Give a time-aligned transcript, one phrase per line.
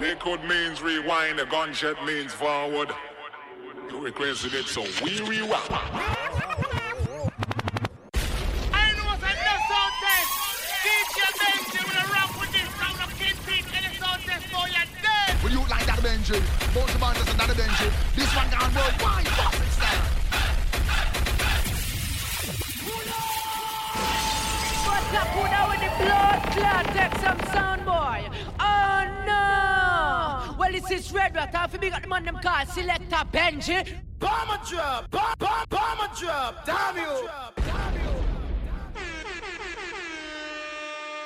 [0.00, 2.90] Liquid means rewind, a gunshot means forward.
[3.90, 5.62] You requested it, so we rewind.
[5.70, 5.92] I
[8.92, 10.30] know what's on the sound test.
[10.84, 11.36] DJ
[16.06, 16.38] Benji.
[16.72, 17.90] Both the band is another Benji.
[18.14, 19.26] This one gone worldwide.
[19.26, 20.06] Fucking style.
[24.86, 26.84] What's up, who with the blood clot?
[26.94, 28.55] Take some sound, boy.
[30.66, 30.72] No!
[30.72, 31.54] Well, this is Red Rat.
[31.54, 33.98] Half of me got the man them called Selector Benji.
[34.18, 36.66] Bomber drop, bomb, bomb, bomber drop.
[36.66, 37.28] Damn you.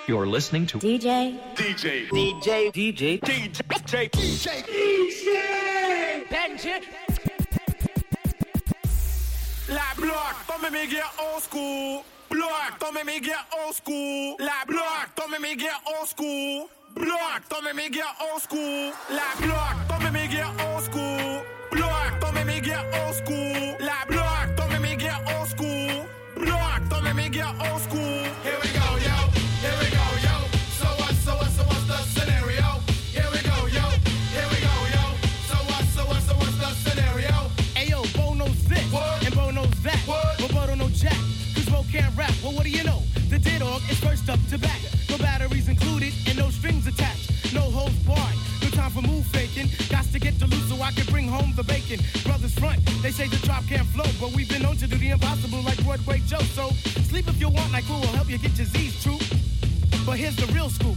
[0.08, 1.38] You're listening to DJ.
[1.54, 2.08] DJ.
[2.08, 2.72] DJ.
[2.72, 3.20] DJ.
[3.20, 4.10] DJ.
[4.10, 4.10] DJ.
[4.10, 4.64] DJ.
[4.66, 6.82] DJ Benji.
[9.68, 12.04] La block, don't make me get old school.
[12.30, 14.36] Block, don't make me get old school.
[14.38, 16.68] La block, don't make me get old school.
[16.94, 18.92] Block, don't make me get old school.
[19.10, 21.42] La block, don't make me get old school.
[21.72, 23.76] Block, don't make me get old school.
[23.80, 26.06] La block, don't make me get old school.
[26.36, 28.69] Block, don't make me get old school.
[43.30, 44.80] The dog is first up to back.
[45.08, 47.54] No batteries included and no strings attached.
[47.54, 48.34] No holds barred.
[48.60, 49.68] No time for move faking.
[49.88, 52.00] Got to get the loot so I can bring home the bacon.
[52.24, 55.10] Brothers front, they say the drop can't flow, but we've been known to do the
[55.10, 56.42] impossible like Broadway Joe.
[56.58, 56.70] So
[57.06, 59.18] sleep if you want, like who will help you get your Z's true.
[60.04, 60.96] But here's the real scoop.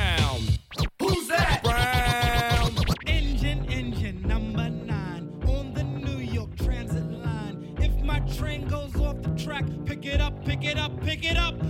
[11.21, 11.60] Pick it up.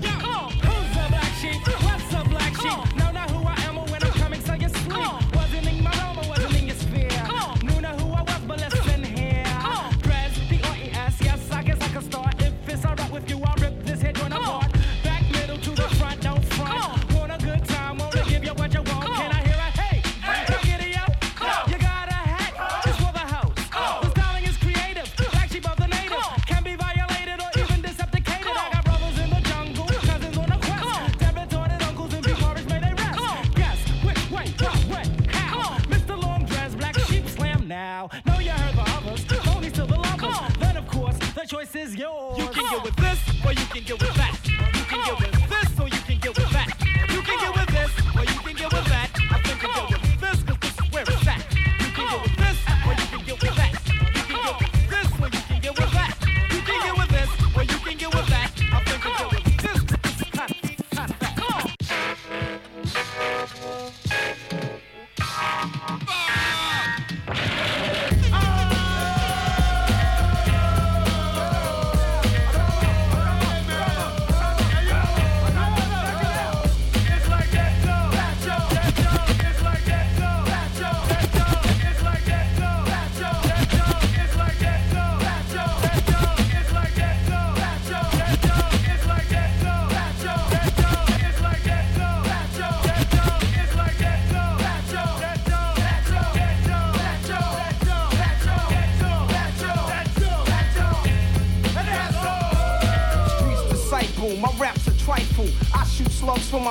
[38.62, 40.58] Heard the others, only to the lovers.
[40.58, 42.38] Then of course, the choice is yours.
[42.38, 44.41] You can get with this or you can get with that.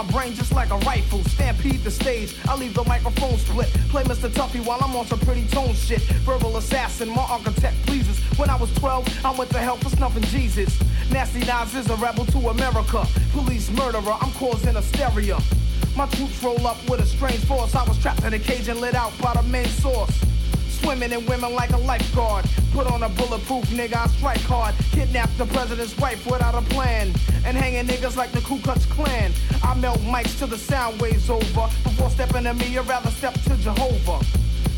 [0.03, 1.23] My brain just like a rifle.
[1.25, 3.69] Stampede the stage, I leave the microphone split.
[3.91, 4.31] Play Mr.
[4.31, 6.01] Tuffy while I'm on some pretty tone shit.
[6.25, 8.19] Verbal assassin, my architect pleases.
[8.39, 10.81] When I was 12, I went to hell for snuffing Jesus.
[11.11, 13.07] Nasty Nas is a rebel to America.
[13.33, 15.39] Police murderer, I'm causing hysteria.
[15.97, 17.75] My troops roll up with a strange force.
[17.75, 20.19] I was trapped in a cage and lit out by the main source.
[20.81, 22.47] Swimming in women like a lifeguard.
[22.73, 24.75] Put on a bulletproof nigga, I strike hard.
[24.93, 27.13] Kidnap the president's wife without a plan.
[27.45, 29.33] And hanging niggas like the Ku Klux Klan.
[29.71, 31.69] I melt mics till the sound waves over.
[31.85, 34.19] Before stepping to me, I'd rather step to Jehovah.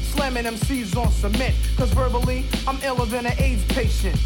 [0.03, 1.55] Slamming MCs on cement.
[1.79, 4.21] Cause verbally, I'm iller than an AIDS patient.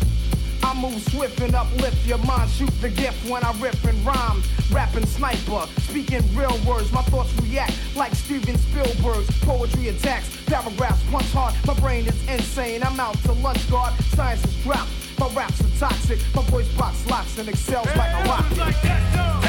[0.64, 2.50] I move swift and uplift your mind.
[2.50, 4.42] Shoot the gift when I rip and rhyme.
[4.72, 6.90] Rapping sniper, speaking real words.
[6.90, 10.36] My thoughts react like Steven Spielberg's poetry attacks.
[10.46, 12.82] Paragraphs punch hard, my brain is insane.
[12.82, 14.90] I'm out to lunch guard, science is dropped.
[15.20, 18.58] My raps are toxic, my voice box locks and excels like a rocket.
[18.58, 19.45] I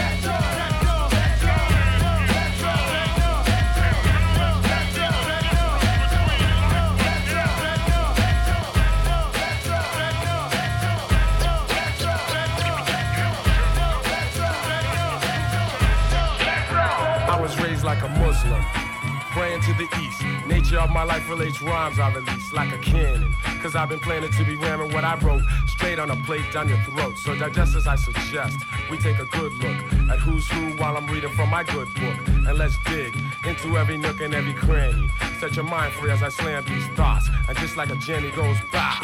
[19.68, 20.24] to the east.
[20.48, 23.34] Nature of my life relates rhymes I release like a cannon.
[23.62, 26.70] Cause I've been planning to be ramming what I wrote straight on a plate down
[26.70, 27.18] your throat.
[27.18, 28.60] So digest as I suggest,
[28.90, 29.78] we take a good look
[30.10, 32.18] at who's who while I'm reading from my good book.
[32.48, 33.14] And let's dig
[33.46, 35.10] into every nook and every cranny.
[35.42, 37.28] Set your mind free as I slam these thoughts.
[37.50, 39.00] And just like a Jenny goes bow,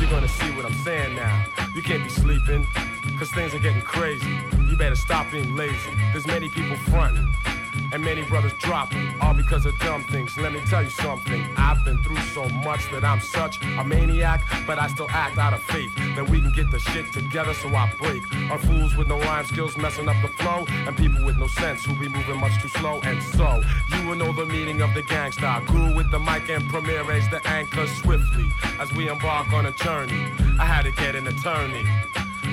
[0.00, 1.44] you're gonna see what I'm saying now.
[1.74, 2.66] You can't be sleeping,
[3.18, 4.34] cause things are getting crazy.
[4.66, 5.90] You better stop being lazy.
[6.12, 7.30] There's many people fronting
[7.96, 10.36] and many brothers dropping, all because of dumb things.
[10.36, 11.42] Let me tell you something.
[11.56, 15.54] I've been through so much that I'm such a maniac, but I still act out
[15.54, 17.54] of faith that we can get the shit together.
[17.54, 21.24] So I break on fools with no rhyme skills messing up the flow, and people
[21.24, 23.00] with no sense who be moving much too slow.
[23.00, 25.62] And so you will know the meaning of the Gang Starr.
[25.62, 28.46] Grew with the mic and Premier raised the anchor swiftly
[28.78, 30.22] as we embark on a journey.
[30.60, 31.86] I had to get an attorney.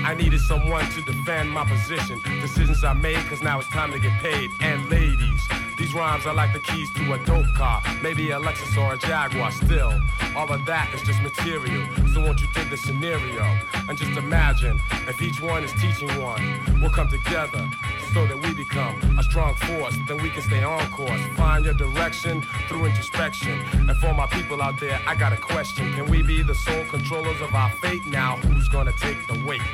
[0.05, 2.21] I needed someone to defend my position.
[2.41, 4.49] Decisions I made, cause now it's time to get paid.
[4.59, 5.41] And ladies,
[5.77, 7.81] these rhymes are like the keys to a dope car.
[8.01, 9.51] Maybe a Lexus or a Jaguar.
[9.51, 9.99] Still,
[10.35, 11.87] all of that is just material.
[12.13, 13.43] So won't you think the scenario?
[13.87, 16.41] And just imagine if each one is teaching one.
[16.81, 17.69] We'll come together
[18.13, 19.95] so that we become a strong force.
[20.07, 21.19] Then we can stay on course.
[21.35, 23.59] Find your direction through introspection.
[23.73, 25.91] And for my people out there, I got a question.
[25.93, 28.05] Can we be the sole controllers of our fate?
[28.07, 29.61] Now, who's gonna take the weight?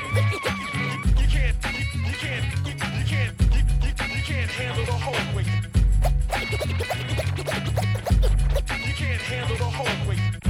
[1.20, 1.56] You can't,
[2.06, 2.74] you can't, you
[3.06, 3.42] can't,
[4.12, 5.48] you can't, handle the whole weight.
[8.88, 10.49] You can't handle the whole weight.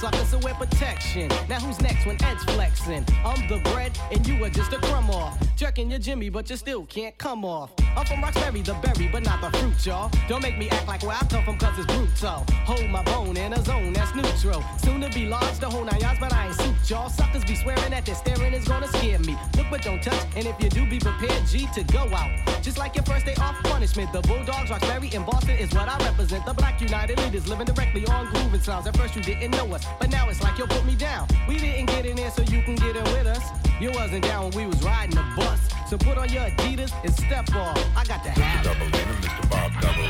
[0.00, 1.28] Suckers, so wear protection.
[1.46, 3.04] Now who's next when Ed's flexing?
[3.22, 5.36] I'm the bread and you are just a crumb off.
[5.56, 7.70] Jerking your Jimmy, but you still can't come off.
[7.94, 10.10] I'm from Roxbury, the berry, but not the fruit, y'all.
[10.26, 12.46] Don't make me act like where I come from, cause it's brutal.
[12.64, 14.64] Hold my bone in a zone that's neutral.
[14.78, 17.10] Soon to be large, the whole nine yards, but I ain't suit y'all.
[17.10, 19.36] Suckers be swearing that their staring is gonna scare me.
[19.58, 22.30] Look but don't touch, and if you do, be prepared, G, to go out.
[22.62, 24.12] Just like your first day off punishment.
[24.14, 26.46] The Bulldogs, Roxbury, and Boston is what I represent.
[26.46, 28.86] The Black United Leaders living directly on grooving sounds.
[28.86, 31.26] At first you didn't know us, but now it's like you'll put me down.
[31.48, 33.44] We didn't get in there so you can get in with us.
[33.80, 35.60] You wasn't down when we was riding the bus.
[35.88, 37.78] So put on your Adidas and step off.
[37.96, 38.64] I got the hat.
[38.64, 39.50] Double Mr.
[39.50, 40.02] Bob Double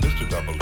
[0.00, 0.28] Mr.
[0.30, 0.61] Double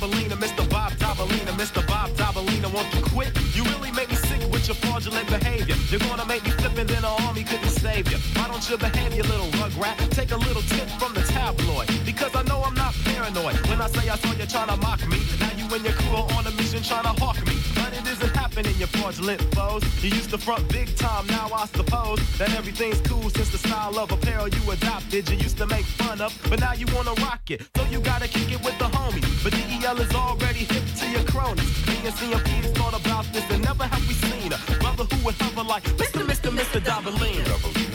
[0.00, 0.66] Dobalina, Mr.
[0.70, 1.86] Bob Dobalina, Mr.
[1.86, 3.36] Bob Dobalina, won't you quit?
[3.54, 5.76] You really make me sick with your fraudulent behavior.
[5.90, 8.16] You're gonna make me flip and then the army couldn't save you.
[8.32, 9.96] Why don't you behave, you little rugrat?
[10.10, 11.88] Take a little tip from the tabloid.
[12.06, 13.56] Because I know I'm not paranoid.
[13.68, 16.16] When I say I saw you trying to mock me, now you and your crew
[16.16, 17.59] are on a mission trying to hawk me.
[17.80, 19.82] But it isn't happening, you fraudulent foes.
[20.04, 23.98] You used to front big time, now I suppose that everything's cool since the style
[23.98, 25.28] of apparel you adopted.
[25.30, 27.60] You used to make fun of, but now you wanna rock it.
[27.76, 29.42] So you gotta kick it with the homies.
[29.42, 31.70] But DEL is already hip to your cronies.
[31.88, 35.34] Me and CMP's thought about this and never have we seen a brother who would
[35.36, 36.22] hover like Mr.
[36.30, 36.50] Mr.
[36.58, 36.80] Mr.
[36.80, 37.40] Dobalina.
[37.40, 37.58] In Mr.
[37.76, 37.89] Bob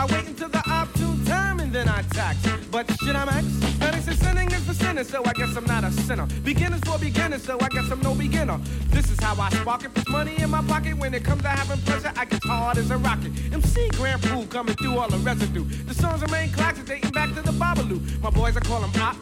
[0.00, 2.38] I wait until the opportune time and then I tax.
[2.70, 3.44] But should I max?
[3.80, 6.26] That is sinning is for sinners, so I guess I'm not a sinner.
[6.42, 8.58] Beginners for beginners, so I guess I'm no beginner.
[8.88, 9.92] This is how I spark it.
[9.92, 10.96] Put money in my pocket.
[10.96, 13.32] When it comes to having pleasure, I get hard as a rocket.
[13.52, 15.64] MC Grand Puba coming through all the residue.
[15.64, 18.22] The songs remain classics dating back to the Babalu.
[18.22, 19.16] My boys, I call them op.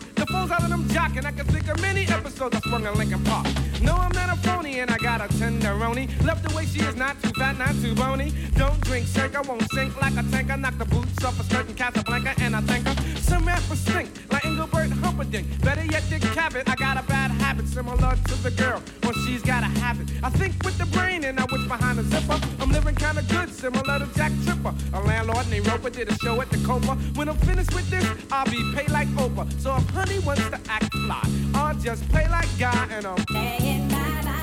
[0.51, 1.27] Out them jocking.
[1.27, 3.47] I can think of many episodes I sprung in Lincoln Park.
[3.83, 6.09] No, I'm not a phony, and I got a tenderoni.
[6.25, 8.33] Love the way she is not too fat, not too bony.
[8.57, 10.57] Don't drink, shake, I won't sink like a tanker.
[10.57, 13.21] Knock the boots off a skirt in Casablanca, and I thank her.
[13.21, 15.47] Some rappers stink like Engelbert Humperdinck.
[15.63, 16.69] Better yet, Dick Cavett.
[16.69, 20.09] I got a bad habit similar to the girl when she's got a habit.
[20.23, 22.41] I think with the brain, and I wish behind the zipper.
[22.61, 24.75] I'm living kinda good, similar to Jack Tripper.
[24.95, 26.95] A landlord named Roper did a show at the Copa.
[27.17, 29.47] When I'm finished with this, I'll be paid like Oprah.
[29.61, 33.89] So if honey wants to act fly, I'll just play like guy and I'm paying
[33.89, 34.35] bye-bye.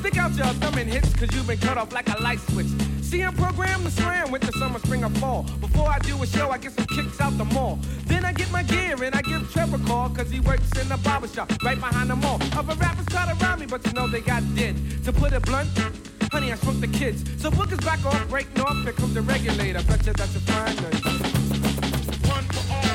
[0.00, 2.68] Stick out your thumb and hits, cause you've been cut off like a light switch.
[3.02, 5.44] See, I'm programmed to slam with the summer, spring, or fall.
[5.60, 7.78] Before I do a show, I get some kicks out the mall.
[8.06, 10.88] Then I get my gear and I give Trevor a call, cause he works in
[10.88, 12.38] the barber shop right behind the mall.
[12.52, 14.76] Other rappers try to rob me, but you know they got dead.
[15.04, 15.68] To put it blunt,
[16.36, 17.24] honey, I shrunk the kids.
[17.40, 19.82] So book is back off, break north, here comes the regulator.
[19.84, 21.02] Bet you that's a fine night.
[22.28, 22.85] One for all,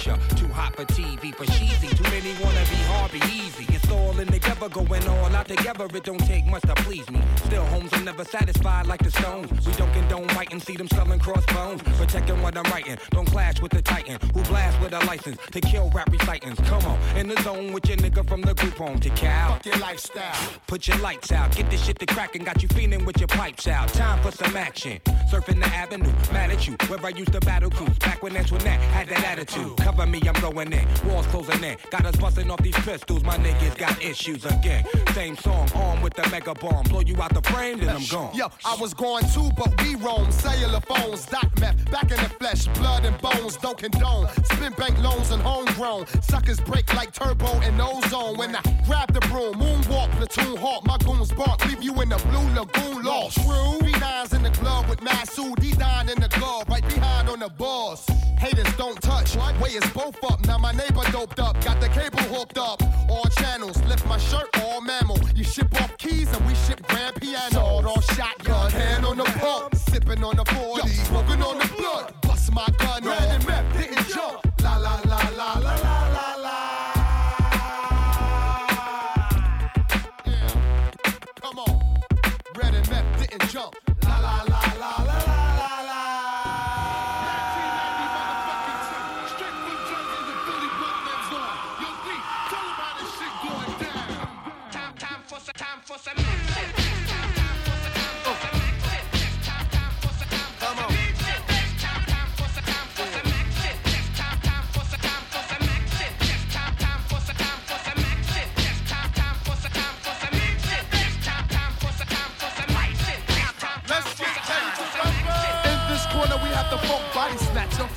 [0.00, 1.88] Too hot for TV, for cheesy.
[1.88, 3.66] Too many wanna be hard, be easy.
[3.68, 5.84] It's all in together, going all out together.
[5.94, 7.20] It don't take much to please me.
[7.44, 9.50] Still, homes are never satisfied like the Stones.
[9.66, 11.82] We don't condone biting, see them selling crossbones.
[11.98, 13.69] Protecting what I'm writing, don't clash with
[14.90, 16.60] with a license to kill rap recitants.
[16.68, 19.54] Come on, in the zone with your nigga from the group home to Cal.
[19.54, 20.52] Fuck your lifestyle.
[20.66, 23.68] Put your lights out, get this shit to crackin', got you feeling with your pipes
[23.68, 23.88] out.
[23.88, 25.00] Time for some action.
[25.30, 27.98] Surfing the avenue, mad at you, where I used to battle cruise.
[27.98, 29.76] Back when Antoinette had that attitude.
[29.78, 30.86] Cover me, I'm going in.
[31.06, 31.76] Walls closing in.
[31.90, 34.84] Got us busting off these pistols, my niggas got issues again.
[35.12, 36.84] Same song, armed with the mega bomb.
[36.84, 38.34] Blow you out the frame, then I'm gone.
[38.34, 40.30] Yo, I was going too, but we roam.
[40.32, 44.28] Cellular phones, dot meth, back in the flesh, blood and bones, don't condone.
[44.44, 46.06] Spin bank loans and homegrown.
[46.22, 48.36] Suckers break like turbo and ozone.
[48.36, 52.16] When I grab the broom, moonwalk, platoon hawk, my goons bark, leave you in the
[52.16, 53.36] blue lagoon lost.
[53.42, 53.78] True.
[53.86, 58.06] B9's in the club with Masu, D9 in the glove, right behind on the boss.
[58.38, 60.38] Haters don't touch, way is both up.
[60.46, 62.78] Now my neighbor doped up, got the cable hooked up.
[63.08, 65.18] All channels, lift my shirt, all mammal.
[65.34, 67.50] You ship off keys and we ship grand piano.
[67.50, 72.14] Sawed off shotgun, hand on the pump, sipping on the 40, smoking on the blood.
[72.22, 73.44] Bust my gun, and
[83.50, 83.89] jump.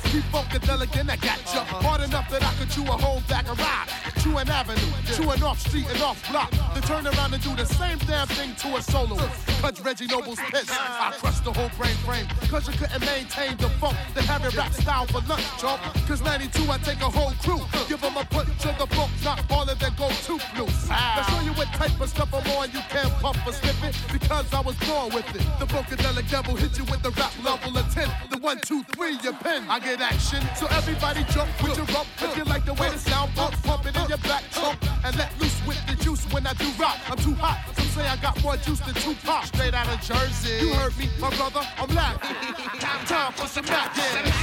[0.04, 1.82] Keep funkadelic and I got you uh-huh.
[1.82, 3.86] Hard enough that I could chew a whole bag of ride.
[4.22, 6.50] Chew an avenue, chew an off street and off block.
[6.72, 9.16] Then turn around and do the same damn thing to a solo.
[9.60, 10.70] Punch Reggie Noble's piss.
[10.70, 12.26] I crush the whole brain frame.
[12.48, 15.80] Cause you couldn't maintain the funk, the heavy rap style for lunch, chump.
[16.08, 17.60] Cause 92, I take a whole crew.
[17.86, 20.88] Give them a punch of the book, not all of them go too loose.
[20.90, 21.20] Ah.
[21.20, 23.94] I show you what type of stuff I'm on, you can't puff or slip it.
[24.10, 25.44] Because I was born with it.
[25.60, 28.08] The vocadelic devil hit you with the rap level of 10.
[28.30, 29.64] The one, two, three, your pen.
[29.68, 32.08] I get action, so everybody jump with your rump.
[32.22, 34.78] If you like the way the sound pump, pump it in your back trunk.
[35.04, 36.98] And let loose with the juice when I do rock.
[37.10, 37.60] I'm too hot.
[37.76, 39.44] Some say I got more juice than two pop.
[39.44, 40.64] Straight out of Jersey.
[40.64, 42.80] You heard me, my brother, I'm laughing.
[42.80, 44.34] time, time for some action.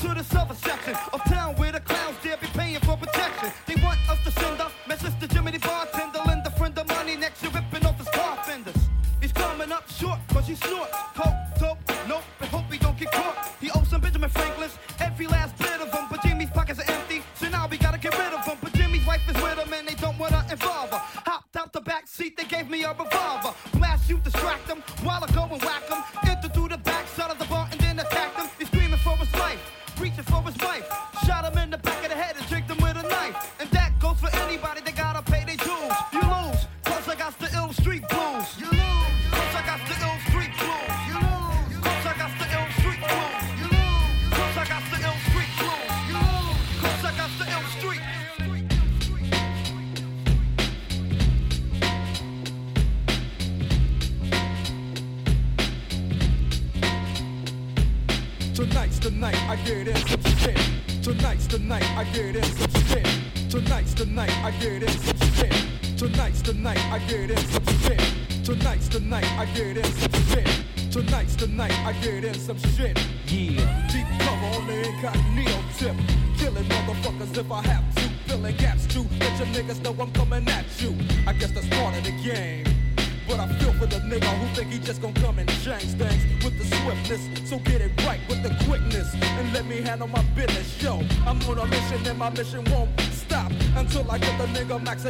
[0.00, 0.57] to the surface.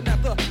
[0.00, 0.47] Nigga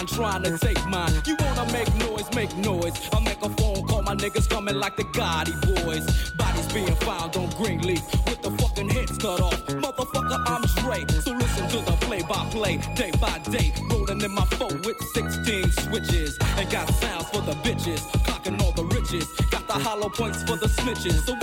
[0.00, 1.12] 9 trying to take mine.
[1.26, 2.94] You wanna make noise, make noise.
[3.12, 5.52] I'll make a phone call, my niggas coming like the Gotti
[5.84, 6.30] boys.
[6.32, 9.60] Bodies being found on Greenleaf with the fucking heads cut off.
[9.66, 11.04] Motherfucker, I'm Dre.
[11.20, 13.72] So listen to the play by play, day by day.
[13.90, 16.38] Rolling in my phone with 16 switches.
[16.56, 19.26] And got sounds for the bitches, clocking all the riches.
[19.50, 21.26] Got the hollow points for the snitches.
[21.26, 21.34] So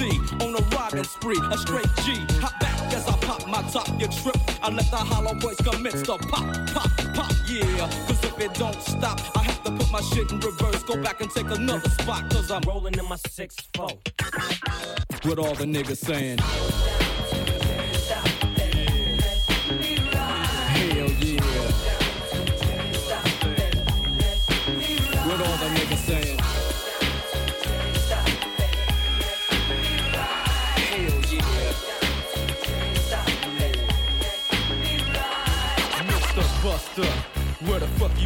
[0.00, 2.24] On a riding spree, a straight G.
[2.38, 4.36] Hop back as I pop my top, you trip.
[4.62, 7.64] I let the hollow points commence to pop, pop, pop, yeah.
[8.06, 10.84] Cause if it don't stop, I have to put my shit in reverse.
[10.84, 12.30] Go back and take another spot.
[12.30, 15.24] Cause I'm Rolling in my 6-4.
[15.24, 16.38] with all the niggas saying.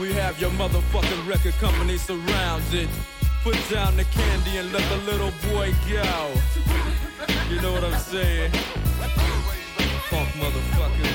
[0.00, 2.88] We have your motherfucking record company surrounded.
[3.44, 6.32] Put down the candy and let the little boy go.
[7.48, 8.50] You know what I'm saying?
[10.10, 11.10] Funk motherfucker.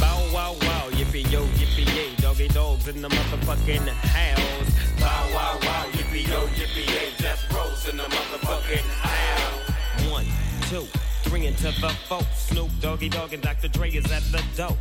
[0.00, 5.00] Bow wow wow, yippee yo, yippee yay, doggy dogs in the motherfucking house.
[5.00, 10.10] Bow wow wow, yippee yo, yippee yay, death rolls in the motherfucking house.
[10.10, 10.26] One,
[10.70, 10.86] two,
[11.26, 12.20] three into the four.
[12.34, 13.68] Snoop Doggy Dogg and Dr.
[13.68, 14.76] Dre is at the door.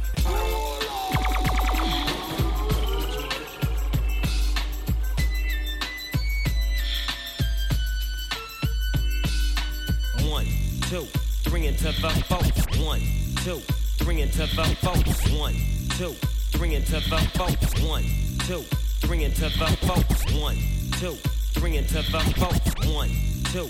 [10.29, 10.45] One,
[10.89, 11.05] two,
[11.43, 12.43] three into the four.
[12.85, 13.01] One,
[13.43, 13.59] two,
[13.97, 14.95] three into the four.
[15.37, 15.55] One,
[15.97, 16.13] two,
[16.51, 17.47] three into the four.
[17.87, 18.03] One,
[18.47, 18.61] two,
[19.01, 19.97] three into the four.
[20.39, 20.55] One,
[20.99, 21.15] two,
[21.53, 22.93] three into the four.
[22.93, 23.09] One,
[23.51, 23.69] two,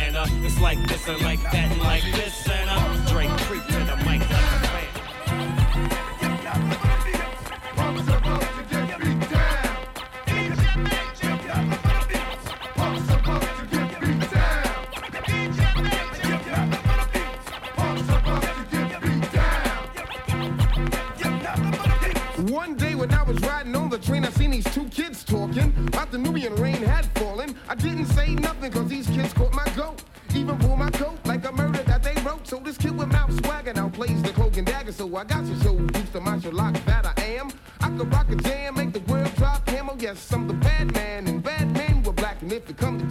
[0.11, 0.45] Santa.
[0.45, 3.11] It's like this and like that and like this, Santa.
[3.11, 4.91] Dre creep to the mic like
[22.49, 25.73] One day when I was riding on the train, I seen these two kids talking
[25.87, 27.55] about the Nubian rain had fallen.
[27.69, 29.50] I didn't say nothing cause these kids caught
[35.15, 37.51] I got to show you some martial lock that I am.
[37.81, 39.97] I could rock a jam, make the world drop camo.
[39.99, 42.41] Yes, I'm the bad man, and bad men were black.
[42.41, 43.05] And if it come to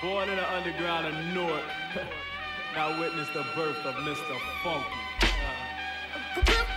[0.00, 1.64] Born in the underground of Newark,
[2.76, 4.38] I witnessed the birth of Mr.
[4.62, 4.86] Funky.
[6.36, 6.67] Uh.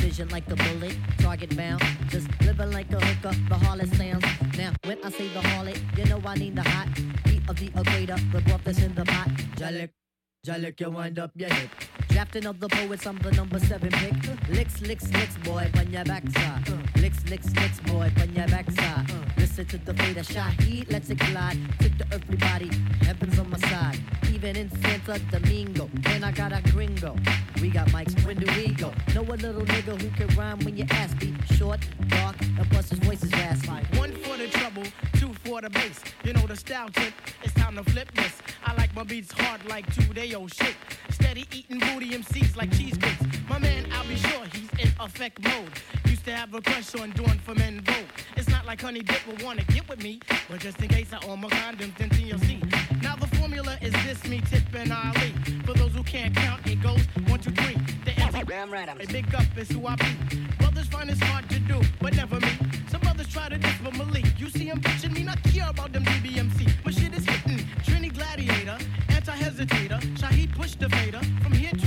[0.00, 1.82] Agent like a bullet, target bound.
[2.08, 4.24] Just living like a hooker, the harlot sounds.
[4.56, 6.88] Now, when I say the harlot, you know I need the hot
[7.26, 9.28] heat of the equator, the broth that's in the pot.
[9.56, 9.90] Jalik,
[10.46, 11.70] Jalik, you wind up your hip.
[12.08, 14.14] Drafting of the poets, I'm the number seven pick.
[14.50, 16.68] Licks, licks, licks, boy, on your backside.
[16.96, 19.10] Licks, licks, licks, boy, on your backside.
[19.36, 21.58] Listen to the fate of Shaheed, let's it glide.
[21.78, 22.70] Tip to everybody,
[23.02, 23.98] heaven's on my side.
[24.32, 27.16] Even in Santo Domingo, and I got a gringo.
[27.60, 28.92] We got mics, when do we go?
[29.14, 31.34] Know a little nigga who can rhyme when you ask me.
[31.56, 33.98] Short, dark, and plus his voice is raspy.
[33.98, 36.00] One for the trouble, two bass.
[36.24, 37.12] You know the style tip,
[37.42, 38.40] it's time to flip this.
[38.64, 40.74] I like my beats hard like two day old shit.
[41.10, 43.22] Steady eating booty MCs like cheesecakes.
[43.48, 45.70] My man, I'll be sure he's in effect mode.
[46.06, 48.06] Used to have a crush on doing for men vote.
[48.36, 51.24] It's not like Honey Dip will wanna get with me, but just in case I
[51.26, 52.91] own my condoms, then TLC.
[53.02, 55.34] Now the formula is this, me, Tip, and Ali.
[55.66, 57.76] For those who can't count, it goes one, two, three.
[58.04, 58.12] The
[58.62, 60.38] Damn right, I'm a big up is who I be.
[60.58, 62.50] Brothers find it's hard to do, but never me.
[62.88, 64.26] Some brothers try to diss for Malik.
[64.38, 66.84] You see him bitching me, not care about them DBMC.
[66.84, 67.66] My shit is hitting.
[67.82, 70.00] Trini Gladiator, anti-hesitator.
[70.16, 71.20] Shaheed push the fader.
[71.42, 71.81] From here to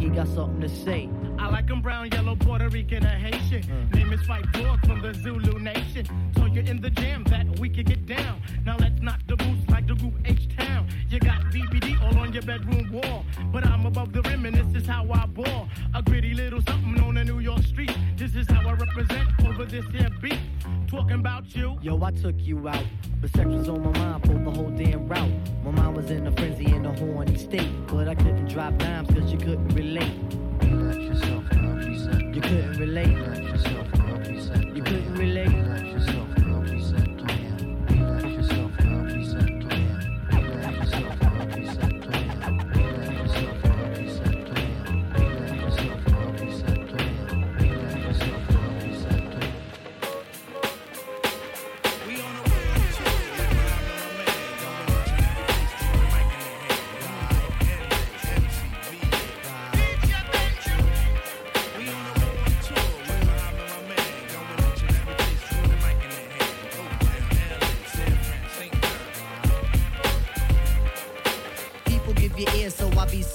[0.00, 1.08] he got something to say.
[1.38, 1.81] I like 'em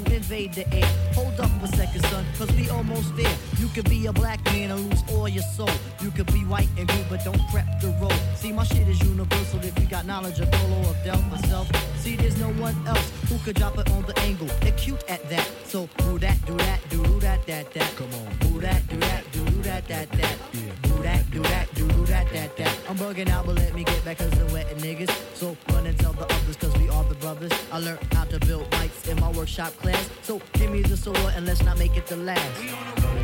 [0.00, 0.86] who invade the air.
[1.14, 3.36] Hold up a second, son, cause we almost there.
[3.58, 5.70] You could be a black man and lose all your soul.
[6.00, 8.20] You could be white and blue, but don't prep the road.
[8.36, 11.68] See, my shit is universal if you got knowledge of Polo or Del myself.
[11.98, 14.48] See, there's no one else who could drop it on the angle.
[14.60, 15.48] They're cute at that.
[15.64, 17.96] So do that, do that, do that, that, that.
[17.96, 18.52] Come on.
[18.52, 20.38] Do that, do that, do that, that, that.
[20.52, 20.69] That,
[21.30, 22.78] do that, do that, that, that.
[22.88, 25.10] I'm bugging out, but let me get back cause I'm wetting niggas.
[25.34, 27.52] So run and tell the others cause we are the brothers.
[27.72, 30.10] I learned how to build mics in my workshop class.
[30.22, 33.19] So give me the sword and let's not make it the last.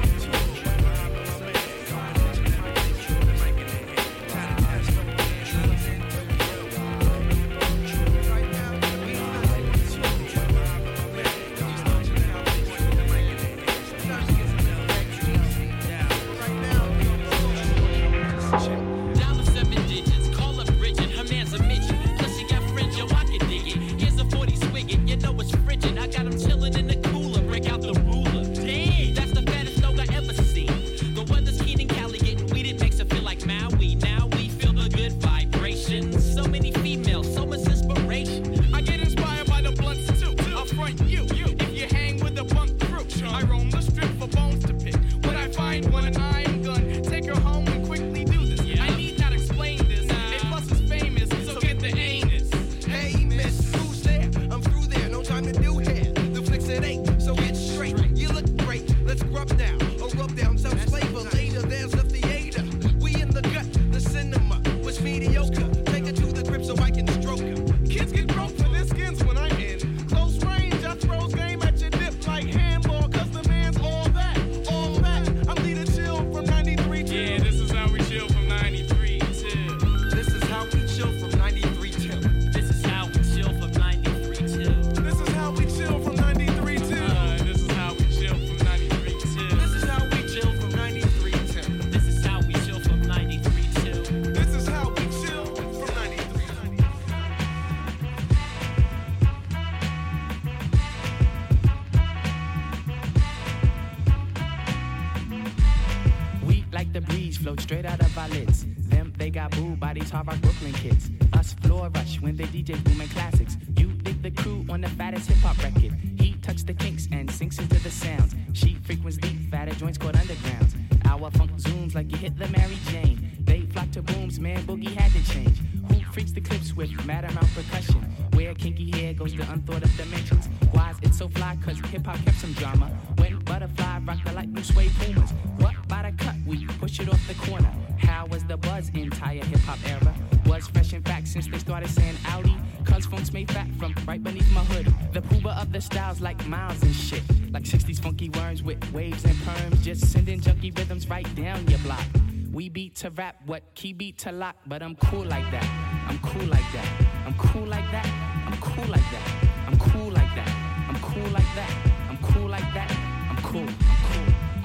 [109.97, 111.11] These hard rock Brooklyn kids.
[111.33, 113.57] Us floor rush when they DJ booming classics.
[113.79, 115.93] You dig the crew on the fattest hip hop record.
[116.19, 118.35] He touch the kinks and sinks into the sounds.
[118.53, 120.75] She frequents deep, fatter joints called undergrounds.
[121.07, 123.31] Our funk zooms like you hit the Mary Jane.
[123.41, 125.59] They flock to booms, man, boogie had to change.
[125.89, 128.03] Who freaks the clips with mad amount percussion?
[128.35, 130.49] Where kinky hair goes to unthought of dimensions.
[130.73, 131.57] Why is it so fly?
[131.65, 132.91] Cause hip hop kept some drama.
[133.17, 135.31] When butterfly rock the light blue suede pumas.
[135.57, 136.35] What by the cut?
[136.45, 137.73] We push it off the corner.
[137.99, 140.15] How was the buzz entire hip hop era?
[140.47, 142.57] Was fresh in fact since they started saying Audi.
[142.85, 144.87] Cuz funk's made fat from right beneath my hood.
[145.13, 147.23] The pooba of the styles like miles and shit.
[147.51, 149.83] Like 60s funky worms with waves and perms.
[149.83, 152.05] Just sending junky rhythms right down your block.
[152.53, 155.67] We beat to rap, what key beat to lock, but I'm cool like that.
[156.09, 156.89] I'm cool like that.
[157.27, 158.07] I'm cool like that.
[158.47, 159.27] I'm cool like that.
[159.69, 160.49] I'm cool like that.
[160.89, 161.71] I'm cool like that.
[162.09, 162.91] I'm cool like that.
[163.31, 163.69] I'm cool.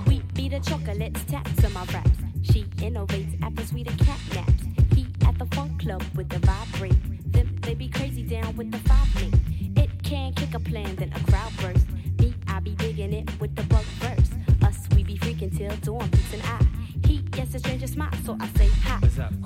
[0.07, 2.30] We be the chocolates, taps on my raps.
[2.43, 4.63] She innovates after sweeter cat naps.
[4.95, 7.31] He at the funk club with the vibrate.
[7.31, 9.35] Them they be crazy down with the five link.
[9.77, 11.87] It can kick a plan, then a crowd burst.
[12.19, 14.31] Me, I be digging it with the bug verse.
[14.63, 16.59] Us, we be freaking till dawn, peace and I.
[17.07, 18.97] He gets a stranger smile, so I say hi.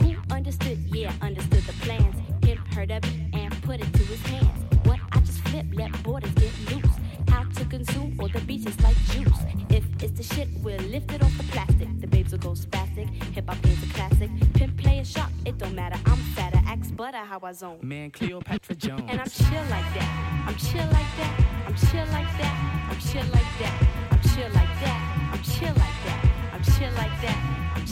[0.02, 0.78] Who understood?
[0.88, 2.16] Yeah, understood the plans.
[2.46, 4.66] Him heard of it and put it to his hands.
[4.84, 6.95] What I just flip, let borders get loose.
[7.36, 9.39] How to consume all the beaches like juice.
[9.69, 11.89] If it's the shit, we'll lift it off the plastic.
[11.99, 13.09] The babes will go spastic.
[13.33, 14.29] Hip hop is a classic.
[14.53, 15.99] Pimp play a shot, it don't matter.
[16.05, 17.79] I'm fatter, axe butter how I zone.
[17.81, 19.03] Man, Cleopatra Jones.
[19.09, 20.45] And I'm chill like that.
[20.47, 21.33] I'm chill like that.
[21.67, 22.55] I'm chill like that.
[22.89, 23.75] I'm chill like that.
[24.11, 24.97] I'm chill like that.
[25.33, 26.21] I'm chill like that.
[26.53, 27.39] I'm chill like that.
[27.75, 27.86] I'm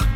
[0.00, 0.13] chill.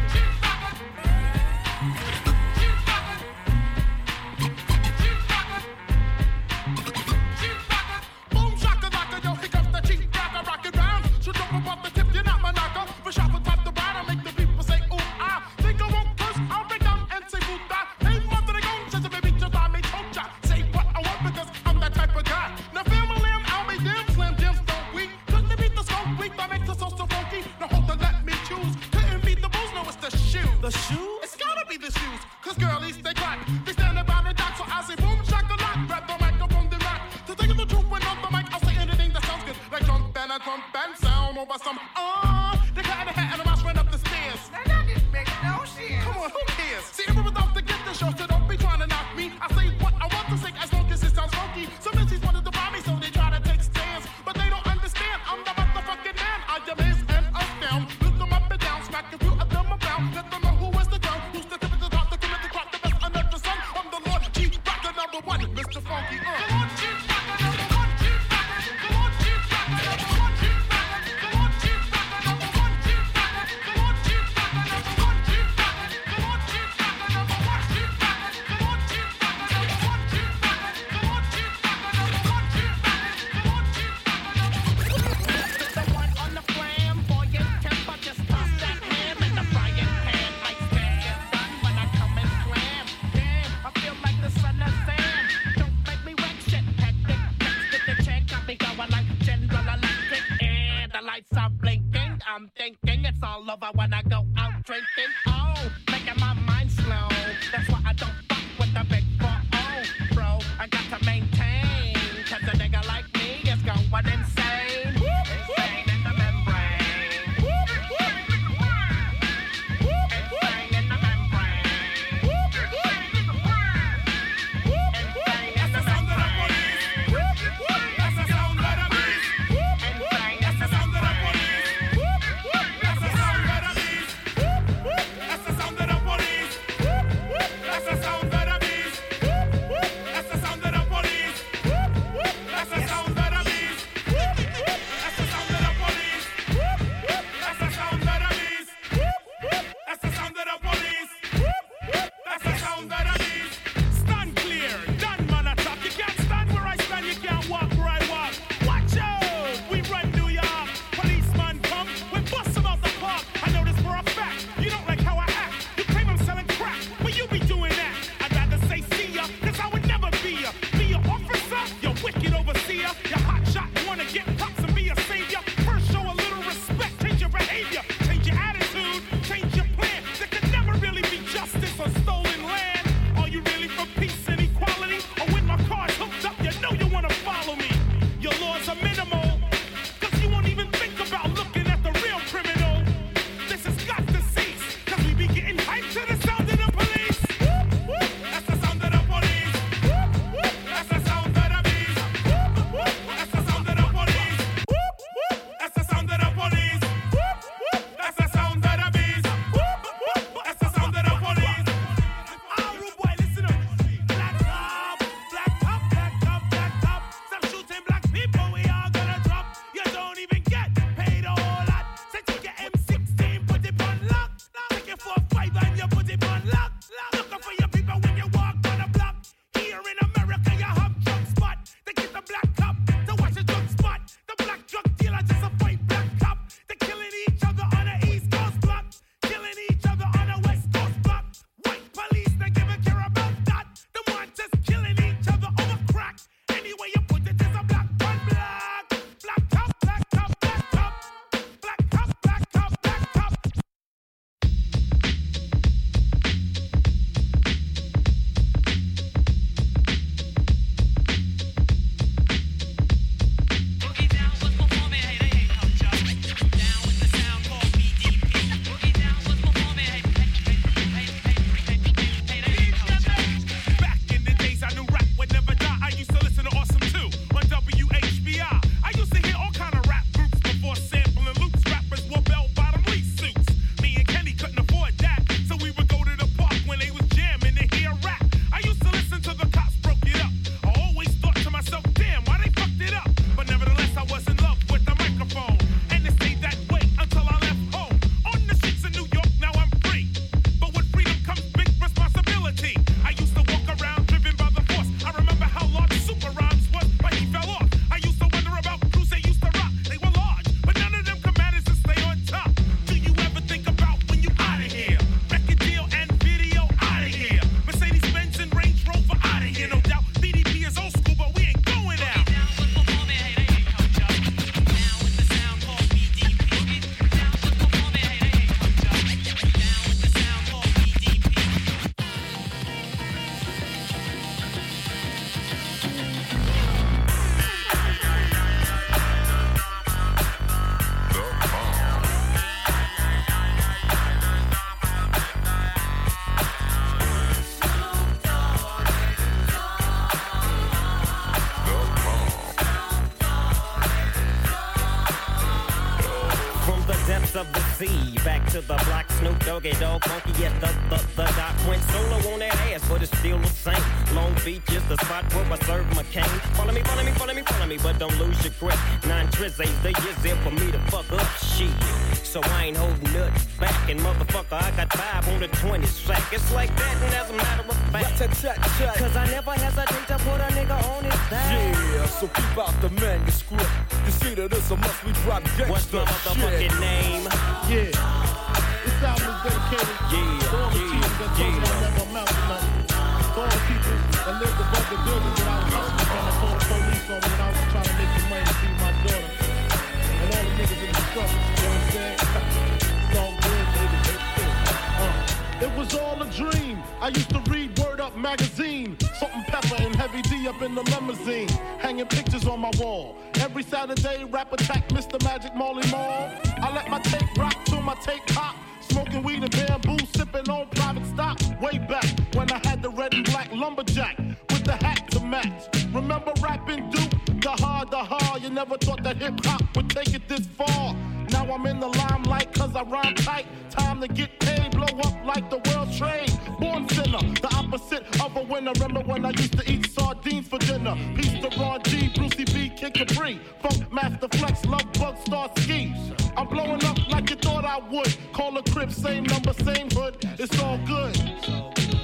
[443.62, 445.94] Funkmaster Flex, Lovebug, Star Ski.
[446.36, 448.16] I'm blowing up like you thought I would.
[448.32, 450.16] Call a crib, same number, same hood.
[450.38, 451.16] It's all good.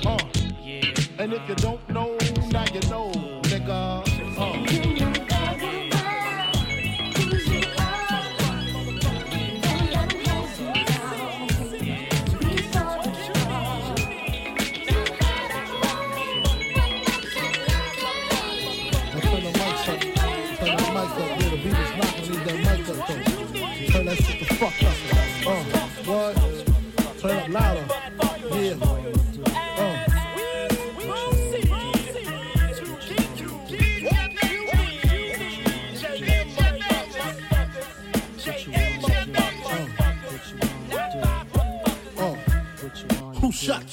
[0.04, 0.18] Uh.
[1.18, 2.18] And if you don't know,
[2.50, 3.42] now you know,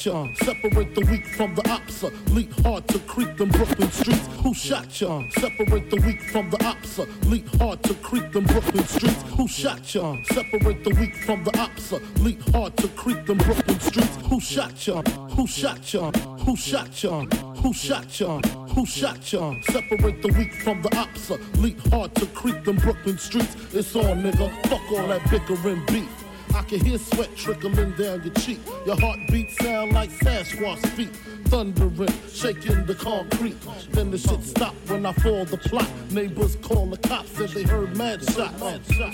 [0.06, 0.28] ya?
[0.36, 2.12] Separate the weak from the opsa.
[2.34, 4.28] Leap hard to creep them Brooklyn streets.
[4.43, 5.24] Who shot ya?
[5.32, 7.08] Separate the weak from the opsa.
[7.30, 9.24] Leap hard to creep them Brooklyn streets.
[9.38, 10.16] Who shot ya?
[10.34, 11.99] Separate the weak from the opsa.
[12.24, 14.18] Leap hard to creep them Brooklyn streets.
[14.30, 15.02] Who shot ya?
[15.36, 16.12] Who shot ya?
[16.12, 17.22] Who shot ya?
[17.62, 18.39] Who shot ya?
[18.74, 19.54] Who shot ya?
[19.64, 21.38] Separate the weak from the opsa.
[21.62, 23.56] Leap hard to creep them Brooklyn streets.
[23.74, 24.49] It's on, nigga.
[24.68, 26.20] Fuck all that bickering beef.
[26.54, 28.60] I can hear sweat trickling down your cheek.
[28.86, 31.16] Your heartbeat sound like Sasquatch feet.
[31.45, 33.58] Thundering, shaking the concrete.
[33.91, 35.89] Then the shit stop when I fall the plot.
[36.12, 38.62] Neighbors call the cops, said they heard mad shots.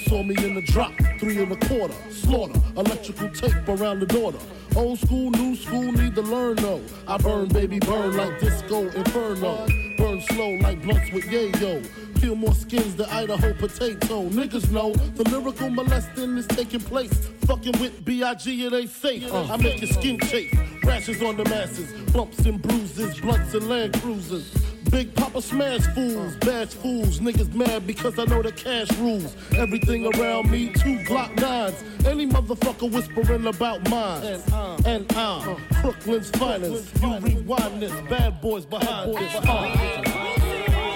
[0.05, 1.95] Saw me in the drop, three and a quarter.
[2.11, 4.37] Slaughter, electrical tape around the daughter.
[4.75, 6.81] Old school, new school, need to learn though.
[7.07, 9.65] I burn, baby, burn like disco inferno.
[9.97, 11.83] Burn slow like blunts with yayo.
[12.19, 14.29] Peel more skins than Idaho potato.
[14.29, 17.13] Niggas know the lyrical molesting is taking place.
[17.45, 18.65] Fucking with B.I.G.
[18.65, 19.33] it ain't safe.
[19.33, 20.53] I make your skin chafe.
[20.83, 21.91] Rashes on the masses.
[22.11, 23.19] Bumps and bruises.
[23.19, 24.53] Blunts and land cruisers.
[24.89, 29.35] Big Papa smash fools, bash fools, niggas mad because I know the cash rules.
[29.55, 31.83] Everything around me, two Glock nines.
[32.05, 34.41] Any motherfucker whispering about mine.
[34.85, 37.01] And I'm Brooklyn's finest.
[37.01, 39.35] You rewind this, bad boys behind this.
[39.35, 40.27] Uh.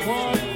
[0.07, 0.50] One.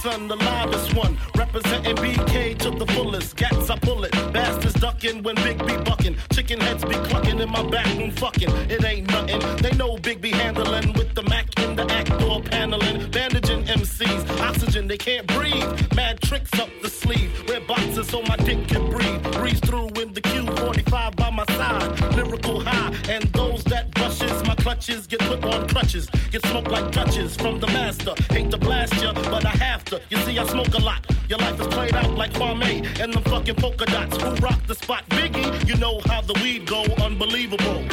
[0.00, 1.18] Stuyvesant, the livest one.
[1.36, 3.36] Representing BK to the fullest.
[3.36, 4.12] Gats, I pull it.
[4.32, 6.16] Bastards ducking when Big B bucking.
[6.32, 8.50] Chicken heads be clucking in my back room fucking.
[8.70, 9.40] It ain't nothing.
[9.56, 13.10] They know Big B handling with the Mac in the act door paneling.
[13.10, 14.40] Bandaging MCs.
[14.40, 15.68] Oxygen, they can't breathe.
[15.94, 16.69] Mad tricks up
[24.86, 26.08] get put on crutches.
[26.30, 28.14] Get smoked like Dutches from the master.
[28.30, 30.00] Hate to blast ya, but I have to.
[30.08, 31.04] You see, I smoke a lot.
[31.28, 34.16] Your life is played out like Kwame and them fucking polka dots.
[34.22, 35.04] Who rock the spot?
[35.10, 36.82] Biggie, you know how the weed go.
[37.04, 37.84] Unbelievable.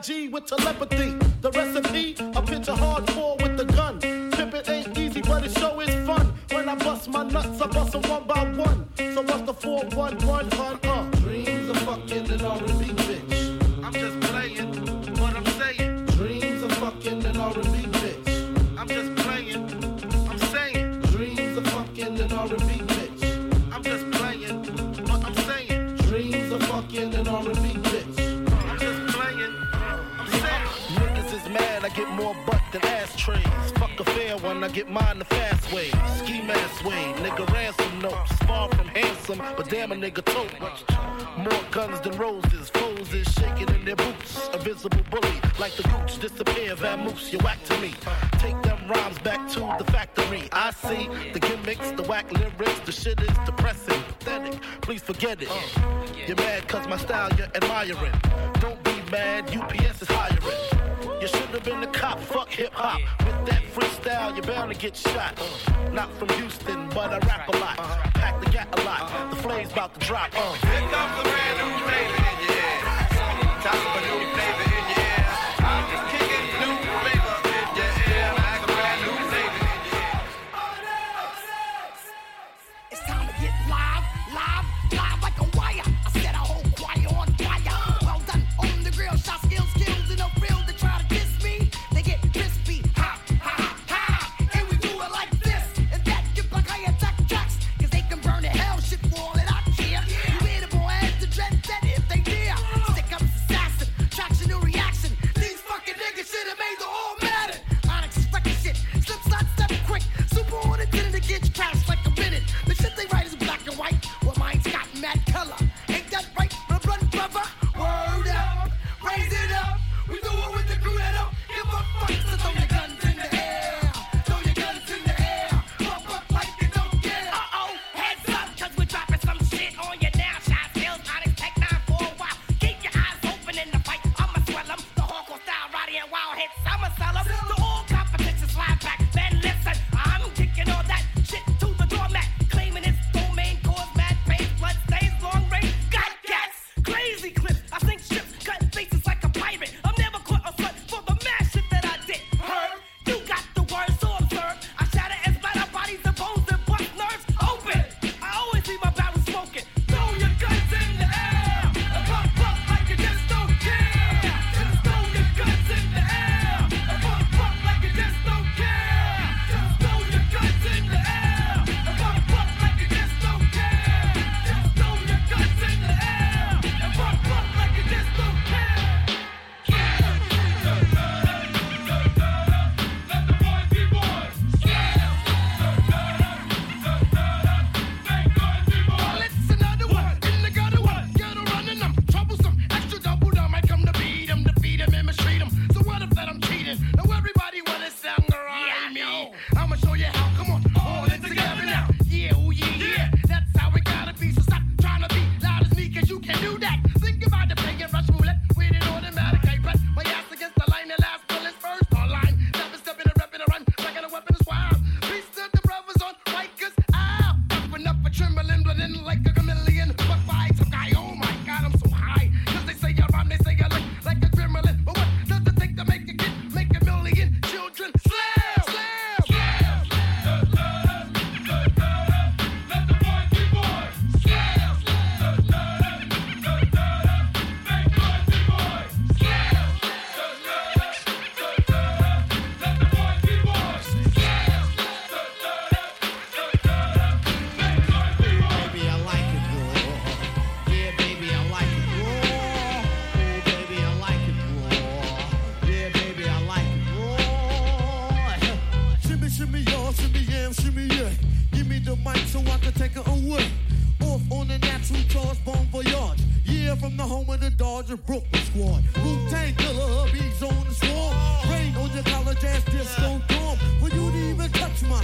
[0.00, 0.28] B.I.G.
[0.28, 1.09] with telepathy.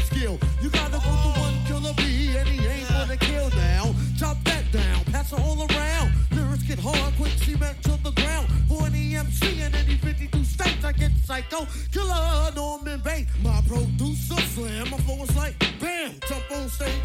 [0.07, 0.38] skill.
[0.62, 3.94] You gotta go to one killer bee, and he ain't gonna kill now.
[4.18, 6.12] Chop that down, pass it all around.
[6.32, 8.46] Lyrics get hard, quick cement to the ground.
[8.68, 13.30] For an EMC in any 52 states, I get psycho killer Norman Bates.
[13.42, 16.12] My producer slam, my flow is like bam.
[16.28, 16.95] Jump on stage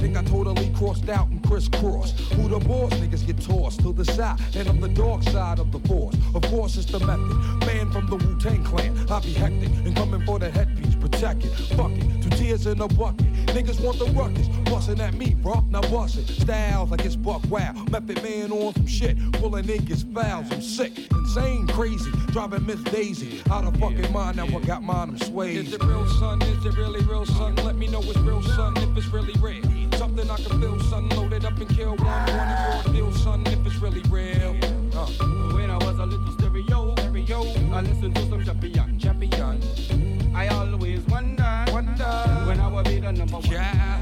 [0.00, 2.18] Think I totally crossed out and crisscrossed.
[2.34, 2.92] Who the boss?
[2.94, 4.38] Niggas get tossed to the side.
[4.54, 6.16] And I'm the dark side of the force.
[6.34, 7.66] Of course, it's the method.
[7.66, 8.96] Man from the Wu Tang clan.
[9.10, 10.94] I be hectic and coming for the headpiece.
[10.94, 12.22] Protect it, fuck it.
[12.22, 13.26] Two tears in a bucket.
[13.46, 14.48] Niggas want the ruckus.
[14.70, 15.64] Bustin' at me, bro.
[15.70, 16.28] Now bust it.
[16.28, 17.72] Styles like it's buck wow.
[17.90, 19.16] Method man on some shit.
[19.32, 20.50] Pulling niggas fouls.
[20.50, 22.10] I'm sick, insane, crazy.
[22.28, 23.42] Driving Miss Daisy.
[23.50, 24.36] Out of fucking mind.
[24.36, 25.56] Now I got mine, I'm swayed.
[25.56, 26.40] Is it real, son?
[26.42, 27.56] Is it really real, son?
[27.56, 29.62] Let me know it's real, son, if it's really real.
[29.96, 31.08] Something I can feel, son.
[31.10, 32.26] Load it up and kill one.
[32.26, 34.56] 24 deal, son, if it's really real.
[34.94, 35.06] Uh.
[35.54, 40.09] When I was a little stereo, stereo, I listened to some champion, champion.
[40.40, 42.12] I always wonder, wonder
[42.46, 43.52] when I will be the number one.
[43.52, 44.00] Yeah.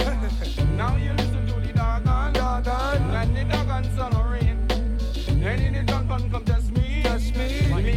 [0.76, 4.57] now you listen to the doggone, doggone, and the doggone sun rain.
[5.45, 6.68] Any the doggone come test me, test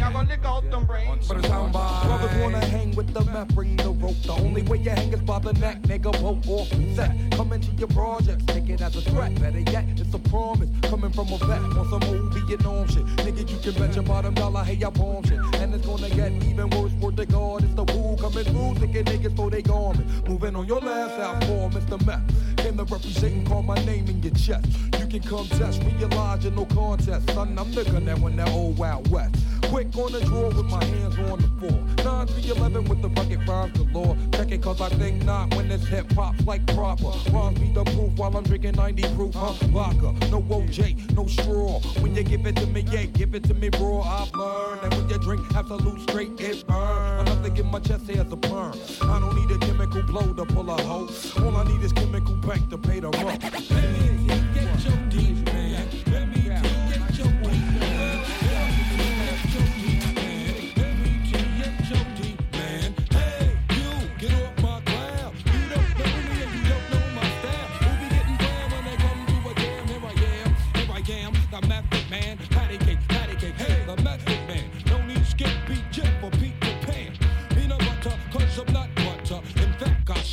[0.02, 0.08] me.
[0.08, 1.28] Me I gonna lick out them brains.
[1.28, 2.02] But it's sound by.
[2.04, 4.20] Brothers wanna hang with the map, bring the rope.
[4.22, 6.14] The only way you hang is by the neck, nigga.
[6.16, 7.16] Vote off the set.
[7.32, 9.34] Come into your projects, take it as a threat.
[9.40, 10.70] Better yet, it's a promise.
[10.82, 13.04] Coming from a vet on some old Vietnam shit.
[13.24, 15.38] Nigga, you can bet your bottom dollar, hey, I bomb shit.
[15.54, 17.64] And it's gonna get even worse for the God.
[17.64, 20.28] It's the Wu coming through, thinking niggas for they garment.
[20.28, 22.04] Moving on your last out for Mr.
[22.06, 22.56] Meth.
[22.56, 24.66] Came to represent and call my name in your chest.
[24.98, 27.30] You can come test, realize you're no contest.
[27.30, 29.34] Son, I'm the gun that went that old Wild West.
[29.68, 31.82] Quick on the with my hands on the floor.
[32.04, 34.16] 9 3 11 with the bucket rhymes galore.
[34.32, 37.12] Check it cause I think not when it's hip hop like proper.
[37.30, 39.52] Rhymes be the proof while I'm drinking 90 proof, huh?
[39.68, 41.80] Vodka, no OJ, no straw.
[42.00, 44.00] When you give it to me, yeah, give it to me raw.
[44.00, 47.20] I've learned that when you drink Absolut straight, it burn.
[47.20, 48.74] Enough to get my chest hair a perm.
[49.02, 51.08] I don't need a chemical blow to pull a hoe.
[51.42, 53.42] All I need is chemical bank to pay the rent.
[53.70, 55.41] Me get your deep,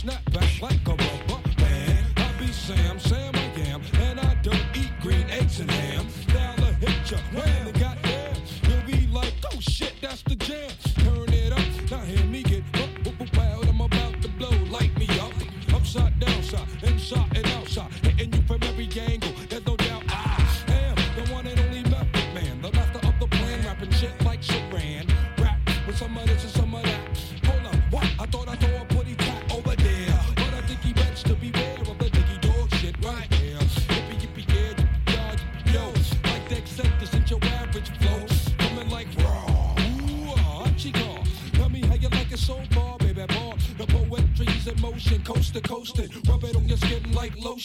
[0.10, 2.06] snap back like a rubber band.
[2.18, 3.19] I be Sam, Sam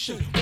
[0.04, 0.33] shoot.